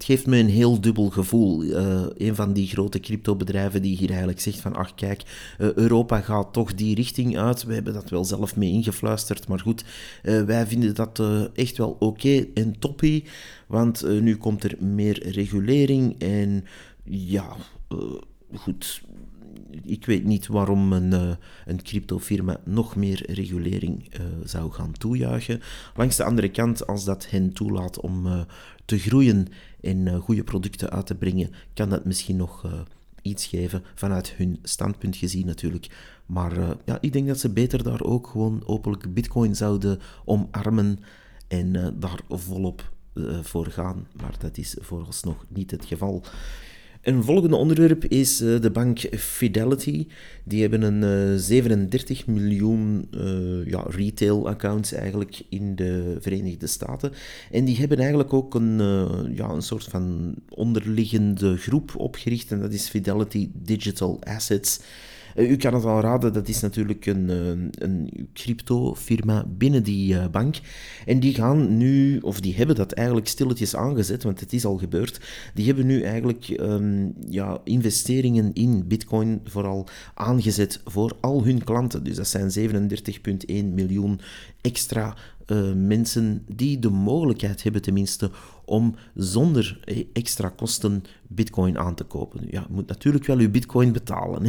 Het 0.00 0.08
geeft 0.08 0.26
me 0.26 0.36
een 0.38 0.48
heel 0.48 0.80
dubbel 0.80 1.10
gevoel. 1.10 1.64
Uh, 1.64 2.06
een 2.16 2.34
van 2.34 2.52
die 2.52 2.66
grote 2.66 3.00
cryptobedrijven 3.00 3.82
die 3.82 3.96
hier 3.96 4.08
eigenlijk 4.08 4.40
zegt 4.40 4.58
van 4.58 4.76
ach 4.76 4.94
kijk, 4.94 5.22
uh, 5.58 5.72
Europa 5.72 6.20
gaat 6.20 6.52
toch 6.52 6.74
die 6.74 6.94
richting 6.94 7.38
uit. 7.38 7.64
We 7.64 7.74
hebben 7.74 7.92
dat 7.92 8.10
wel 8.10 8.24
zelf 8.24 8.56
mee 8.56 8.70
ingefluisterd, 8.70 9.48
maar 9.48 9.58
goed, 9.58 9.84
uh, 10.22 10.42
wij 10.42 10.66
vinden 10.66 10.94
dat 10.94 11.22
echt 11.54 11.76
wel 11.76 11.96
oké 11.98 12.46
en 12.54 12.78
toppie, 12.78 13.24
want 13.66 14.20
nu 14.20 14.36
komt 14.36 14.64
er 14.64 14.76
meer 14.78 15.28
regulering 15.28 16.18
en 16.18 16.64
ja, 17.04 17.56
goed, 18.54 19.02
ik 19.82 20.06
weet 20.06 20.24
niet 20.24 20.46
waarom 20.46 20.92
een, 20.92 21.12
uh, 21.12 21.30
een 21.66 21.82
cryptofirma 21.82 22.60
nog 22.64 22.96
meer 22.96 23.32
regulering 23.32 24.14
uh, 24.14 24.20
zou 24.44 24.72
gaan 24.72 24.92
toejuichen. 24.92 25.60
Langs 25.94 26.16
de 26.16 26.24
andere 26.24 26.50
kant, 26.50 26.86
als 26.86 27.04
dat 27.04 27.30
hen 27.30 27.52
toelaat 27.52 28.00
om 28.00 28.26
uh, 28.26 28.40
te 28.84 28.98
groeien 28.98 29.46
en 29.80 30.06
uh, 30.06 30.16
goede 30.16 30.44
producten 30.44 30.90
uit 30.90 31.06
te 31.06 31.14
brengen, 31.14 31.50
kan 31.74 31.88
dat 31.88 32.04
misschien 32.04 32.36
nog 32.36 32.64
uh, 32.64 32.72
iets 33.22 33.46
geven 33.46 33.82
vanuit 33.94 34.32
hun 34.32 34.58
standpunt 34.62 35.16
gezien 35.16 35.46
natuurlijk. 35.46 35.90
Maar 36.26 36.58
uh, 36.58 36.70
ja, 36.84 36.98
ik 37.00 37.12
denk 37.12 37.26
dat 37.26 37.38
ze 37.38 37.52
beter 37.52 37.82
daar 37.82 38.02
ook 38.02 38.26
gewoon 38.26 38.62
openlijk 38.66 39.14
Bitcoin 39.14 39.56
zouden 39.56 40.00
omarmen 40.24 40.98
en 41.48 41.96
daar 41.98 42.20
volop 42.28 42.90
voor 43.42 43.66
gaan. 43.66 44.06
Maar 44.12 44.34
dat 44.38 44.58
is 44.58 44.76
vooralsnog 44.80 45.44
niet 45.48 45.70
het 45.70 45.84
geval. 45.84 46.24
Een 47.02 47.24
volgende 47.24 47.56
onderwerp 47.56 48.04
is 48.04 48.40
uh, 48.40 48.60
de 48.60 48.70
bank 48.70 48.98
Fidelity. 49.18 50.06
Die 50.44 50.60
hebben 50.60 50.82
een 50.82 51.32
uh, 51.32 51.38
37 51.38 52.26
miljoen 52.26 53.08
uh, 53.10 53.66
ja, 53.66 53.84
retail-accounts 53.88 54.92
eigenlijk 54.92 55.42
in 55.48 55.74
de 55.74 56.16
Verenigde 56.20 56.66
Staten. 56.66 57.12
En 57.50 57.64
die 57.64 57.76
hebben 57.76 57.98
eigenlijk 57.98 58.32
ook 58.32 58.54
een, 58.54 58.78
ja, 59.34 59.48
een 59.48 59.62
soort 59.62 59.84
van 59.84 60.34
onderliggende 60.48 61.56
groep 61.56 61.92
opgericht. 61.96 62.50
En 62.50 62.60
dat 62.60 62.72
is 62.72 62.88
Fidelity 62.88 63.50
Digital 63.54 64.18
Assets. 64.24 64.80
Eh, 65.40 65.50
u 65.50 65.56
kan 65.56 65.74
het 65.74 65.84
al 65.84 66.00
raden, 66.00 66.32
dat 66.32 66.48
is 66.48 66.60
natuurlijk 66.60 67.06
een, 67.06 67.30
eh, 67.30 67.84
een 67.86 68.28
crypto-firma 68.32 69.44
binnen 69.48 69.82
die 69.82 70.18
eh, 70.18 70.28
bank. 70.28 70.56
En 71.06 71.20
die 71.20 71.34
gaan 71.34 71.76
nu, 71.76 72.18
of 72.18 72.40
die 72.40 72.54
hebben 72.54 72.76
dat 72.76 72.92
eigenlijk 72.92 73.28
stilletjes 73.28 73.76
aangezet, 73.76 74.22
want 74.22 74.40
het 74.40 74.52
is 74.52 74.64
al 74.64 74.76
gebeurd. 74.76 75.20
Die 75.54 75.66
hebben 75.66 75.86
nu 75.86 76.02
eigenlijk 76.02 76.48
um, 76.60 77.14
ja, 77.28 77.60
investeringen 77.64 78.52
in 78.52 78.86
Bitcoin 78.86 79.40
vooral 79.44 79.86
aangezet 80.14 80.80
voor 80.84 81.16
al 81.20 81.44
hun 81.44 81.64
klanten. 81.64 82.04
Dus 82.04 82.16
dat 82.16 82.28
zijn 82.28 82.50
37,1 82.50 83.74
miljoen 83.74 84.20
extra 84.60 85.16
mensen 85.74 86.44
die 86.54 86.78
de 86.78 86.90
mogelijkheid 86.90 87.62
hebben 87.62 87.82
tenminste 87.82 88.30
om 88.70 88.94
zonder 89.14 89.80
eh, 89.84 90.04
extra 90.12 90.48
kosten 90.48 91.04
bitcoin 91.28 91.78
aan 91.78 91.94
te 91.94 92.04
kopen. 92.04 92.40
Ja, 92.50 92.60
je 92.68 92.74
moet 92.74 92.86
natuurlijk 92.86 93.26
wel 93.26 93.38
je 93.38 93.50
bitcoin 93.50 93.92
betalen. 93.92 94.42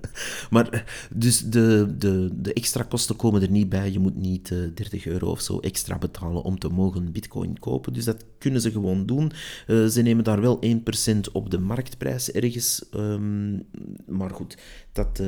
maar 0.50 0.68
eh, 0.68 0.80
dus 1.14 1.40
de, 1.40 1.94
de, 1.98 2.28
de 2.32 2.52
extra 2.52 2.82
kosten 2.82 3.16
komen 3.16 3.42
er 3.42 3.50
niet 3.50 3.68
bij. 3.68 3.92
Je 3.92 3.98
moet 3.98 4.16
niet 4.16 4.50
uh, 4.50 4.58
30 4.74 5.06
euro 5.06 5.30
of 5.30 5.40
zo 5.40 5.58
extra 5.58 5.98
betalen 5.98 6.42
om 6.42 6.58
te 6.58 6.68
mogen 6.68 7.12
bitcoin 7.12 7.58
kopen. 7.58 7.92
Dus 7.92 8.04
dat 8.04 8.24
kunnen 8.38 8.60
ze 8.60 8.70
gewoon 8.70 9.06
doen. 9.06 9.32
Uh, 9.66 9.86
ze 9.86 10.02
nemen 10.02 10.24
daar 10.24 10.40
wel 10.40 10.58
1% 10.64 11.32
op 11.32 11.50
de 11.50 11.58
marktprijs 11.58 12.30
ergens. 12.30 12.84
Um, 12.94 13.62
maar 14.06 14.30
goed, 14.30 14.58
dat 14.92 15.22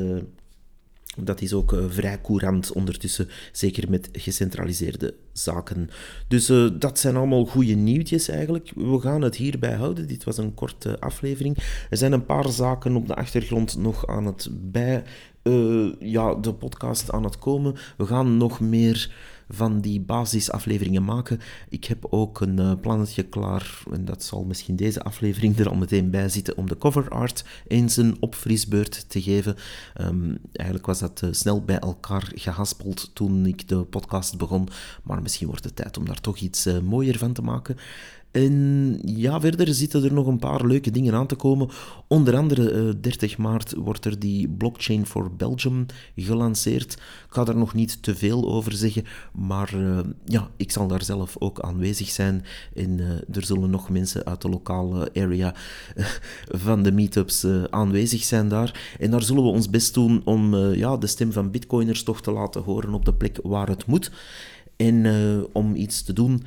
dat 1.17 1.41
is 1.41 1.53
ook 1.53 1.73
uh, 1.73 1.85
vrij 1.89 2.21
courant 2.21 2.73
ondertussen, 2.73 3.29
zeker 3.53 3.91
met 3.91 4.09
gecentraliseerde 4.13 5.15
zaken. 5.33 5.91
Dus 6.29 6.51
uh, 6.51 6.71
dat 6.79 6.99
zijn 6.99 7.17
allemaal 7.17 7.45
goede 7.45 7.75
nieuwtjes 7.75 8.29
eigenlijk. 8.29 8.73
We 8.75 9.01
gaan 9.01 9.23
het 9.23 9.37
hierbij 9.37 9.75
houden. 9.75 10.09
Dit 10.09 10.25
was 10.25 10.39
een 10.39 10.55
korte 10.55 11.01
aflevering. 11.01 11.57
Er 11.91 11.97
zijn 11.97 12.13
een 12.13 12.27
paar 12.27 12.49
zaken 12.49 12.97
op 12.97 13.07
de 13.07 13.15
achtergrond 13.15 13.77
nog 13.77 14.07
aan 14.07 14.27
het 14.27 14.49
bij 14.53 15.05
uh, 15.43 15.93
ja, 15.99 16.35
de 16.35 16.55
podcast 16.55 17.13
aan 17.13 17.25
het 17.25 17.39
komen. 17.39 17.75
We 17.97 18.07
gaan 18.07 18.37
nog 18.37 18.61
meer 18.61 19.11
van 19.49 19.81
die 19.81 20.01
basisafleveringen 20.01 21.05
maken. 21.05 21.41
Ik 21.69 21.85
heb 21.85 22.07
ook 22.11 22.41
een 22.41 22.61
uh, 22.61 22.73
plannetje 22.81 23.23
klaar, 23.23 23.83
en 23.93 24.05
dat 24.05 24.25
zal 24.25 24.45
misschien 24.45 24.77
deze 24.77 25.03
aflevering 25.03 25.59
er 25.59 25.69
al 25.69 25.77
meteen 25.77 26.11
bij 26.11 26.29
zitten, 26.29 26.57
om 26.57 26.69
de 26.69 26.79
cover 26.79 27.09
art 27.09 27.45
eens 27.67 27.97
een 27.97 28.17
opfrisbeurt 28.21 29.09
te 29.09 29.23
geven. 29.23 29.57
Um, 30.01 30.39
eigenlijk 30.53 30.87
was 30.87 30.99
dat 30.99 31.21
uh, 31.25 31.33
snel 31.33 31.65
bij 31.65 31.79
elkaar 31.79 32.33
gehaspeld 32.35 33.11
toen 33.15 33.47
ik 33.47 33.69
de 33.69 33.85
podcast 33.85 34.39
begon, 34.39 34.69
maar 35.03 35.23
misschien 35.23 35.47
wordt 35.47 35.65
het 35.65 35.77
tijd 35.77 35.99
om 35.99 36.05
daar 36.05 36.21
toch 36.21 36.39
iets 36.39 36.67
uh, 36.67 36.79
mooier 36.79 37.19
van 37.19 37.33
te 37.33 37.43
maken. 37.43 37.77
En 38.37 38.99
ja, 39.05 39.41
verder 39.41 39.75
zitten 39.75 40.05
er 40.05 40.13
nog 40.13 40.27
een 40.27 40.39
paar 40.39 40.67
leuke 40.67 40.91
dingen 40.91 41.15
aan 41.15 41.27
te 41.27 41.35
komen. 41.35 41.69
Onder 42.09 42.37
andere 42.37 42.73
uh, 42.73 42.93
30 43.01 43.39
maart 43.39 43.75
wordt 43.75 44.05
er 44.05 44.19
die 44.19 44.49
Blockchain 44.49 45.07
for 45.07 45.37
Belgium 45.37 45.87
gelanceerd. 46.17 46.93
Ik 46.93 47.01
ga 47.29 47.45
daar 47.45 47.57
nog 47.57 47.75
niet 47.75 48.03
te 48.03 48.17
veel 48.17 48.53
over 48.53 48.73
zeggen, 48.73 49.05
maar 49.33 49.75
uh, 49.75 49.99
ja, 50.25 50.51
ik 50.57 50.71
zal 50.73 50.87
daar 50.87 51.03
zelf 51.03 51.37
ook 51.39 51.61
aanwezig 51.61 52.09
zijn. 52.09 52.45
En 52.75 52.99
uh, 52.99 53.11
er 53.11 53.45
zullen 53.45 53.71
nog 53.71 53.91
mensen 53.91 54.25
uit 54.25 54.43
de 54.43 54.49
lokale 54.49 55.11
area 55.15 55.55
van 56.65 56.83
de 56.83 56.93
meetups 56.93 57.47
aanwezig 57.71 58.23
zijn 58.25 58.49
daar. 58.49 58.97
En 58.99 59.11
daar 59.11 59.23
zullen 59.23 59.43
we 59.43 59.49
ons 59.49 59.71
best 59.71 59.95
doen 59.95 60.23
om 60.25 60.57
ja, 60.57 60.97
de 60.97 61.07
stem 61.07 61.33
van 61.33 61.51
bitcoiners 61.51 62.03
toch 62.03 62.23
te 62.23 62.31
laten 62.31 62.63
horen 62.63 62.95
op 62.95 63.05
de 63.05 63.15
plek 63.15 63.39
waar 63.43 63.69
het 63.69 63.87
moet. 63.87 64.11
En 64.77 65.07
om 65.53 65.75
iets 65.75 66.03
te 66.03 66.13
doen 66.13 66.43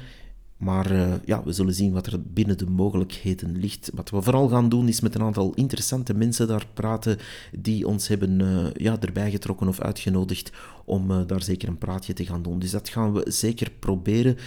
maar 0.60 0.92
uh, 0.92 1.14
ja, 1.26 1.44
we 1.44 1.52
zullen 1.52 1.74
zien 1.74 1.92
wat 1.92 2.08
er 2.08 2.22
binnen 2.24 2.58
de 2.58 2.66
mogelijkheden 2.66 3.58
ligt. 3.58 3.92
Wat 3.94 4.10
we 4.10 4.22
vooral 4.22 4.48
gaan 4.48 4.70
doen 4.70 4.88
is 4.88 5.02
met 5.02 5.16
een 5.16 5.22
aantal 5.22 5.54
interessante 5.54 6.14
mensen 6.14 6.48
daar 6.48 6.66
praten 6.74 7.18
die 7.52 7.88
ons 7.88 8.08
hebben 8.08 8.40
uh, 8.40 8.66
ja, 8.74 9.00
erbij 9.00 9.32
getrokken 9.32 9.68
of 9.68 9.80
uitgenodigd 9.80 10.52
om 10.86 11.12
uh, 11.12 11.22
daar 11.28 11.42
zeker 11.42 11.68
een 11.68 11.78
praatje 11.78 12.14
te 12.14 12.26
gaan 12.26 12.42
doen. 12.42 12.60
Dus 12.60 12.72
dat 12.72 12.90
gaan 12.90 13.14
we 13.14 13.32
zeker 13.32 13.72
proberen. 13.80 14.38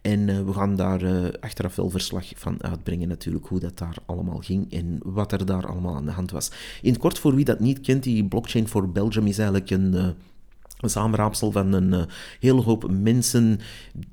En 0.00 0.46
we 0.46 0.52
gaan 0.52 0.76
daar 0.76 1.30
achteraf 1.38 1.76
wel 1.76 1.90
verslag 1.90 2.26
van 2.34 2.62
uitbrengen 2.62 3.08
natuurlijk, 3.08 3.46
hoe 3.46 3.60
dat 3.60 3.78
daar 3.78 3.96
allemaal 4.06 4.38
ging 4.38 4.72
en 4.72 4.98
wat 5.02 5.32
er 5.32 5.46
daar 5.46 5.66
allemaal 5.66 5.94
aan 5.94 6.04
de 6.04 6.10
hand 6.10 6.30
was. 6.30 6.50
In 6.82 6.98
kort, 6.98 7.18
voor 7.18 7.34
wie 7.34 7.44
dat 7.44 7.60
niet 7.60 7.80
kent, 7.80 8.02
die 8.02 8.24
Blockchain 8.24 8.68
for 8.68 8.92
Belgium 8.92 9.26
is 9.26 9.38
eigenlijk 9.38 9.70
een 9.70 10.14
een 10.82 10.90
samenraapsel 10.90 11.52
van 11.52 11.72
een 11.72 11.92
uh, 11.92 12.02
hele 12.40 12.60
hoop 12.60 12.90
mensen 12.90 13.60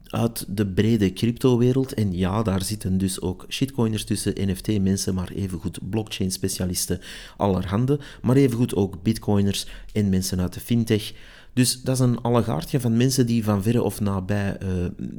uit 0.06 0.46
de 0.48 0.68
brede 0.68 1.14
cryptowereld. 1.14 1.94
En 1.94 2.14
ja, 2.14 2.44
daar 2.44 2.62
zitten 2.62 2.98
dus 2.98 3.22
ook 3.22 3.46
shitcoiners 3.50 4.06
tussen, 4.06 4.34
NFT-mensen, 4.50 5.14
maar 5.14 5.32
evengoed 5.32 5.90
blockchain-specialisten 5.90 7.00
allerhande, 7.38 8.00
maar 8.22 8.36
evengoed 8.36 8.76
ook 8.76 9.04
bitcoiners 9.04 9.68
en 9.94 10.10
mensen 10.10 10.42
uit 10.42 10.54
de 10.54 10.60
fintech. 10.60 11.14
Dus 11.54 11.82
dat 11.82 11.96
is 11.96 12.02
een 12.02 12.22
allegaartje 12.22 12.80
van 12.80 12.98
mensen 12.98 13.26
die 13.26 13.44
van 13.44 13.64
verre 13.64 13.84
of 13.84 14.00
nabij 14.00 14.58
uh, 14.64 14.70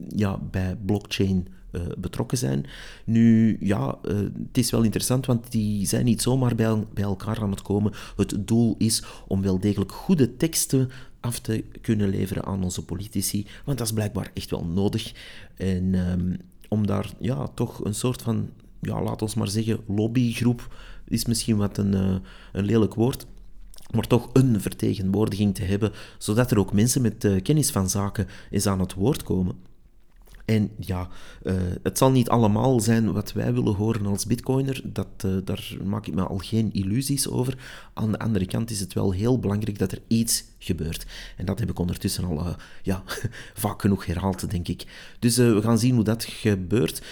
ja, 0.08 0.38
bij 0.50 0.76
blockchain 0.86 1.46
uh, 1.72 1.82
betrokken 1.98 2.38
zijn. 2.38 2.66
Nu, 3.04 3.56
ja, 3.60 3.98
uh, 4.04 4.18
het 4.18 4.58
is 4.58 4.70
wel 4.70 4.82
interessant, 4.82 5.26
want 5.26 5.52
die 5.52 5.86
zijn 5.86 6.04
niet 6.04 6.22
zomaar 6.22 6.54
bij, 6.54 6.86
bij 6.94 7.04
elkaar 7.04 7.40
aan 7.40 7.50
het 7.50 7.62
komen. 7.62 7.92
Het 8.16 8.36
doel 8.38 8.74
is 8.78 9.04
om 9.26 9.42
wel 9.42 9.60
degelijk 9.60 9.92
goede 9.92 10.36
teksten 10.36 10.90
af 11.20 11.38
te 11.38 11.64
kunnen 11.80 12.08
leveren 12.08 12.44
aan 12.44 12.62
onze 12.62 12.84
politici, 12.84 13.46
want 13.64 13.78
dat 13.78 13.86
is 13.86 13.92
blijkbaar 13.92 14.30
echt 14.34 14.50
wel 14.50 14.64
nodig. 14.64 15.12
En 15.56 15.94
um, 15.94 16.36
om 16.68 16.86
daar 16.86 17.10
ja, 17.18 17.48
toch 17.54 17.84
een 17.84 17.94
soort 17.94 18.22
van, 18.22 18.50
ja, 18.80 19.02
laat 19.02 19.22
ons 19.22 19.34
maar 19.34 19.48
zeggen, 19.48 19.80
lobbygroep, 19.86 20.74
is 21.08 21.24
misschien 21.24 21.56
wat 21.56 21.78
een, 21.78 21.94
uh, 21.94 22.16
een 22.52 22.64
lelijk 22.64 22.94
woord, 22.94 23.26
maar 23.94 24.06
toch 24.06 24.30
een 24.32 24.60
vertegenwoordiging 24.60 25.54
te 25.54 25.62
hebben, 25.62 25.92
zodat 26.18 26.50
er 26.50 26.58
ook 26.58 26.72
mensen 26.72 27.02
met 27.02 27.28
kennis 27.42 27.70
van 27.70 27.88
zaken 27.88 28.26
eens 28.50 28.66
aan 28.66 28.80
het 28.80 28.94
woord 28.94 29.22
komen. 29.22 29.69
En 30.50 30.70
ja, 30.78 31.08
uh, 31.42 31.54
het 31.82 31.98
zal 31.98 32.10
niet 32.10 32.28
allemaal 32.28 32.80
zijn 32.80 33.12
wat 33.12 33.32
wij 33.32 33.52
willen 33.54 33.74
horen 33.74 34.06
als 34.06 34.26
bitcoiner. 34.26 34.80
Dat, 34.84 35.06
uh, 35.26 35.36
daar 35.44 35.76
maak 35.84 36.06
ik 36.06 36.14
me 36.14 36.22
al 36.22 36.38
geen 36.38 36.72
illusies 36.72 37.28
over. 37.28 37.58
Aan 37.94 38.12
de 38.12 38.18
andere 38.18 38.46
kant 38.46 38.70
is 38.70 38.80
het 38.80 38.92
wel 38.92 39.10
heel 39.12 39.38
belangrijk 39.38 39.78
dat 39.78 39.92
er 39.92 40.02
iets 40.06 40.44
gebeurt. 40.58 41.06
En 41.36 41.44
dat 41.44 41.58
heb 41.58 41.70
ik 41.70 41.78
ondertussen 41.78 42.24
al 42.24 42.38
uh, 42.38 42.48
ja, 42.82 43.02
vaak 43.64 43.80
genoeg 43.80 44.06
herhaald, 44.06 44.50
denk 44.50 44.68
ik. 44.68 44.86
Dus 45.18 45.36
we 45.36 45.62
gaan 45.62 45.78
zien 45.78 45.94
hoe 45.94 46.04
dat 46.04 46.24
gebeurt. 46.24 47.02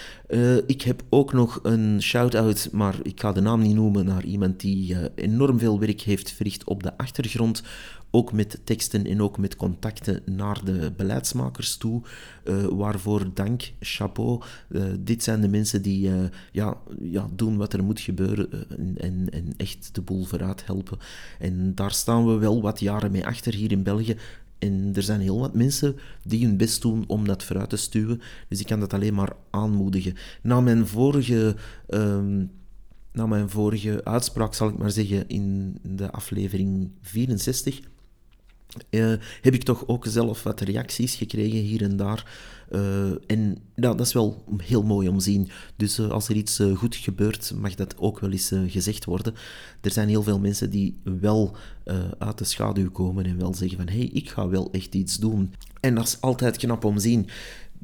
ik 0.67 0.83
heb 0.83 1.03
ook 1.09 1.33
nog 1.33 1.61
een 1.63 2.03
shout-out, 2.03 2.69
maar 2.73 2.95
ik 3.03 3.21
ga 3.21 3.33
de 3.33 3.41
naam 3.41 3.61
niet 3.61 3.75
noemen, 3.75 4.05
naar 4.05 4.25
iemand 4.25 4.61
die 4.61 4.97
enorm 5.15 5.59
veel 5.59 5.81
werk 5.81 6.01
heeft 6.01 6.33
verricht 6.33 6.65
op 6.65 6.83
de 6.83 6.97
achtergrond 6.97 7.63
ook 8.11 8.33
met 8.33 8.61
teksten 8.65 9.07
en 9.07 9.23
ook 9.23 9.39
met 9.39 9.57
contacten 9.57 10.23
naar 10.25 10.65
de 10.65 10.93
beleidsmakers 10.97 11.77
toe. 11.77 12.03
Uh, 12.45 12.65
waarvoor 12.65 13.35
dank, 13.35 13.73
chapeau. 13.81 14.43
Uh, 14.69 14.83
dit 15.01 15.23
zijn 15.23 15.41
de 15.41 15.49
mensen 15.49 15.83
die 15.83 16.09
uh, 16.09 16.15
ja, 16.53 16.77
ja, 17.01 17.29
doen 17.35 17.57
wat 17.57 17.73
er 17.73 17.85
moet 17.85 18.01
gebeuren 18.01 18.69
en, 18.97 19.31
en, 19.31 19.55
echt 19.57 19.95
de 19.95 20.01
boel 20.01 20.25
vooruit 20.25 20.67
helpen. 20.67 20.99
En 21.39 21.75
daar 21.75 21.93
staan 21.93 22.27
we 22.27 22.39
wel 22.39 22.63
wat 22.63 22.81
jaren 22.81 23.11
mee 23.11 23.27
achter 23.27 23.55
hier 23.55 23.73
in 23.73 23.83
België. 23.83 24.17
En 24.59 24.91
er 24.95 25.03
zijn 25.03 25.21
heel 25.21 25.39
wat 25.39 25.55
mensen 25.55 25.97
die 26.25 26.47
hun 26.47 26.57
best 26.57 26.83
doen 26.83 27.05
om 27.07 27.27
dat 27.27 27.43
vooruit 27.43 27.71
te 27.71 27.77
stuwen. 27.77 28.21
Dus 28.49 28.61
ik 28.61 28.67
kan 28.67 28.81
dat 28.81 28.93
alleen 28.95 29.15
maar 29.15 29.33
aanmoedigen. 29.51 30.15
Na 30.43 30.61
mijn 30.61 30.87
vorige. 30.87 31.57
Um, 31.89 32.51
na 33.13 33.27
mijn 33.27 33.51
vorige 33.51 34.05
uitspraak, 34.05 34.55
zal 34.55 34.69
ik 34.69 34.79
maar 34.79 34.91
zeggen, 34.91 35.29
in 35.29 35.79
de 35.83 36.11
aflevering 36.11 36.91
64, 37.01 37.81
uh, 38.91 39.13
heb 39.41 39.55
ik 39.55 39.63
toch 39.63 39.87
ook 39.87 40.07
zelf 40.07 40.43
wat 40.43 40.61
reacties 40.61 41.15
gekregen 41.15 41.59
hier 41.59 41.83
en 41.83 41.97
daar. 41.97 42.27
Uh, 42.71 43.11
en 43.27 43.59
nou, 43.75 43.97
dat 43.97 44.07
is 44.07 44.13
wel 44.13 44.45
heel 44.57 44.83
mooi 44.83 45.09
om 45.09 45.19
te 45.19 45.25
zien. 45.25 45.49
Dus 45.77 45.99
uh, 45.99 46.11
als 46.11 46.29
er 46.29 46.37
iets 46.37 46.63
goed 46.75 46.97
gebeurt, 46.97 47.53
mag 47.57 47.75
dat 47.75 47.99
ook 47.99 48.21
wel 48.21 48.31
eens 48.31 48.53
gezegd 48.67 49.05
worden. 49.05 49.35
Er 49.81 49.91
zijn 49.91 50.09
heel 50.09 50.23
veel 50.23 50.39
mensen 50.39 50.71
die 50.71 51.01
wel 51.03 51.57
uit 52.19 52.39
de 52.39 52.45
schaduw 52.45 52.91
komen 52.91 53.27
en 53.27 53.39
wel 53.39 53.55
zeggen 53.55 53.77
van 53.77 53.89
hé, 53.89 53.99
hey, 53.99 54.11
ik 54.13 54.31
ga 54.31 54.49
wel 54.49 54.69
echt 54.73 54.95
iets 54.95 55.17
doen. 55.17 55.55
En 55.81 55.95
dat 55.95 56.07
is 56.07 56.21
altijd 56.21 56.57
knap 56.57 56.85
om 56.85 56.95
te 56.95 57.01
zien. 57.01 57.29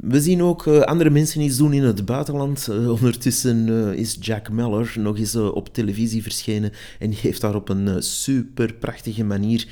We 0.01 0.21
zien 0.21 0.43
ook 0.43 0.67
uh, 0.67 0.81
andere 0.81 1.11
mensen 1.11 1.41
iets 1.41 1.57
doen 1.57 1.73
in 1.73 1.83
het 1.83 2.05
buitenland. 2.05 2.67
Uh, 2.71 2.91
ondertussen 2.91 3.69
uh, 3.69 3.93
is 3.93 4.17
Jack 4.21 4.51
Meller 4.51 4.95
nog 4.99 5.19
eens 5.19 5.37
op 5.37 5.75
televisie 5.75 6.23
verschenen 6.23 6.73
en 6.99 7.11
die 7.11 7.19
heeft 7.23 7.41
daar 7.41 7.55
op 7.55 7.69
een 7.69 8.03
super 8.03 8.75
prachtige 8.75 9.25
manier 9.25 9.69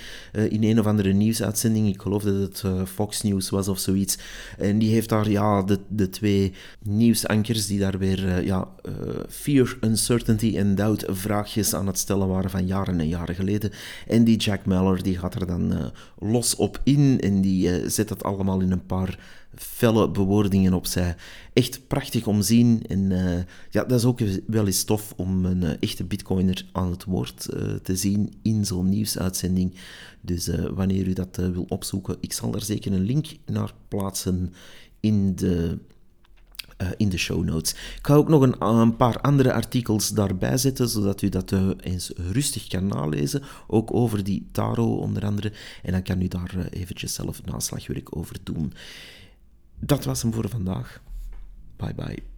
in 0.48 0.64
een 0.64 0.78
of 0.78 0.86
andere 0.86 1.12
nieuwsuitzending, 1.12 1.88
ik 1.88 2.02
geloof 2.02 2.22
dat 2.22 2.34
het 2.34 2.88
Fox 2.88 3.22
News 3.22 3.50
was 3.50 3.68
of 3.68 3.78
zoiets, 3.78 4.18
en 4.58 4.78
die 4.78 4.92
heeft 4.92 5.08
daar 5.08 5.30
ja, 5.30 5.62
de, 5.62 5.78
de 5.88 6.08
twee 6.08 6.52
nieuwsankers 6.82 7.66
die 7.66 7.78
daar 7.78 7.98
weer 7.98 8.44
ja, 8.44 8.68
fear, 9.28 9.76
uncertainty 9.80 10.56
en 10.56 10.74
doubt 10.74 11.04
vraagjes 11.08 11.74
aan 11.74 11.86
het 11.86 11.98
stellen 11.98 12.28
waren 12.28 12.50
van 12.50 12.66
jaren 12.66 13.00
en 13.00 13.08
jaren 13.08 13.34
geleden. 13.34 13.70
En 14.06 14.24
die 14.24 14.36
Jack 14.36 14.66
Meller 14.66 15.02
die 15.02 15.18
gaat 15.18 15.34
er 15.34 15.46
dan 15.46 15.92
los 16.18 16.56
op 16.56 16.80
in 16.84 17.20
en 17.20 17.40
die 17.40 17.90
zet 17.90 18.08
dat 18.08 18.22
allemaal 18.22 18.60
in 18.60 18.70
een 18.70 18.86
paar 18.86 19.18
felle 19.54 20.10
bewoordingen 20.10 20.72
opzij. 20.72 21.16
Echt 21.52 21.86
prachtig 21.86 22.26
om 22.26 22.42
zien. 22.42 22.82
En 22.86 23.10
uh, 23.10 23.34
ja, 23.70 23.84
dat 23.84 23.98
is 23.98 24.04
ook 24.04 24.20
wel 24.46 24.66
eens 24.66 24.84
tof 24.84 25.12
om 25.16 25.44
een 25.44 25.62
uh, 25.62 25.70
echte 25.80 26.04
bitcoiner 26.04 26.66
aan 26.72 26.90
het 26.90 27.04
woord 27.04 27.48
uh, 27.54 27.74
te 27.74 27.96
zien 27.96 28.32
in 28.42 28.64
zo'n 28.64 28.88
nieuwsuitzending. 28.88 29.74
Dus 30.20 30.50
wanneer 30.74 31.06
u 31.06 31.12
dat 31.12 31.36
wil 31.36 31.64
opzoeken, 31.68 32.16
ik 32.20 32.32
zal 32.32 32.50
daar 32.50 32.62
zeker 32.62 32.92
een 32.92 33.04
link 33.04 33.26
naar 33.46 33.72
plaatsen 33.88 34.52
in 35.00 35.34
de, 35.36 35.78
in 36.96 37.08
de 37.08 37.18
show 37.18 37.44
notes. 37.44 37.72
Ik 37.72 38.06
ga 38.06 38.14
ook 38.14 38.28
nog 38.28 38.42
een, 38.42 38.64
een, 38.64 38.96
paar 38.96 39.20
andere 39.20 39.52
artikels 39.52 40.08
daarbij 40.08 40.56
zetten, 40.56 40.88
zodat 40.88 41.22
u 41.22 41.28
dat 41.28 41.52
eens 41.80 42.12
rustig 42.16 42.66
kan 42.66 42.86
nalezen. 42.86 43.42
Ook 43.66 43.94
over 43.94 44.24
die 44.24 44.48
Taro 44.52 44.96
onder 44.96 45.24
andere. 45.24 45.52
En 45.82 45.92
dan 45.92 46.02
kan 46.02 46.22
u 46.22 46.28
daar 46.28 46.66
eventjes 46.70 47.14
zelf 47.14 47.44
naslagwerk 47.44 48.16
over 48.16 48.36
doen. 48.42 48.72
Dat 49.84 50.04
was 50.04 50.22
hem 50.22 50.32
voor 50.32 50.48
vandaag. 50.48 51.02
Bye 51.76 51.94
bye. 51.94 52.31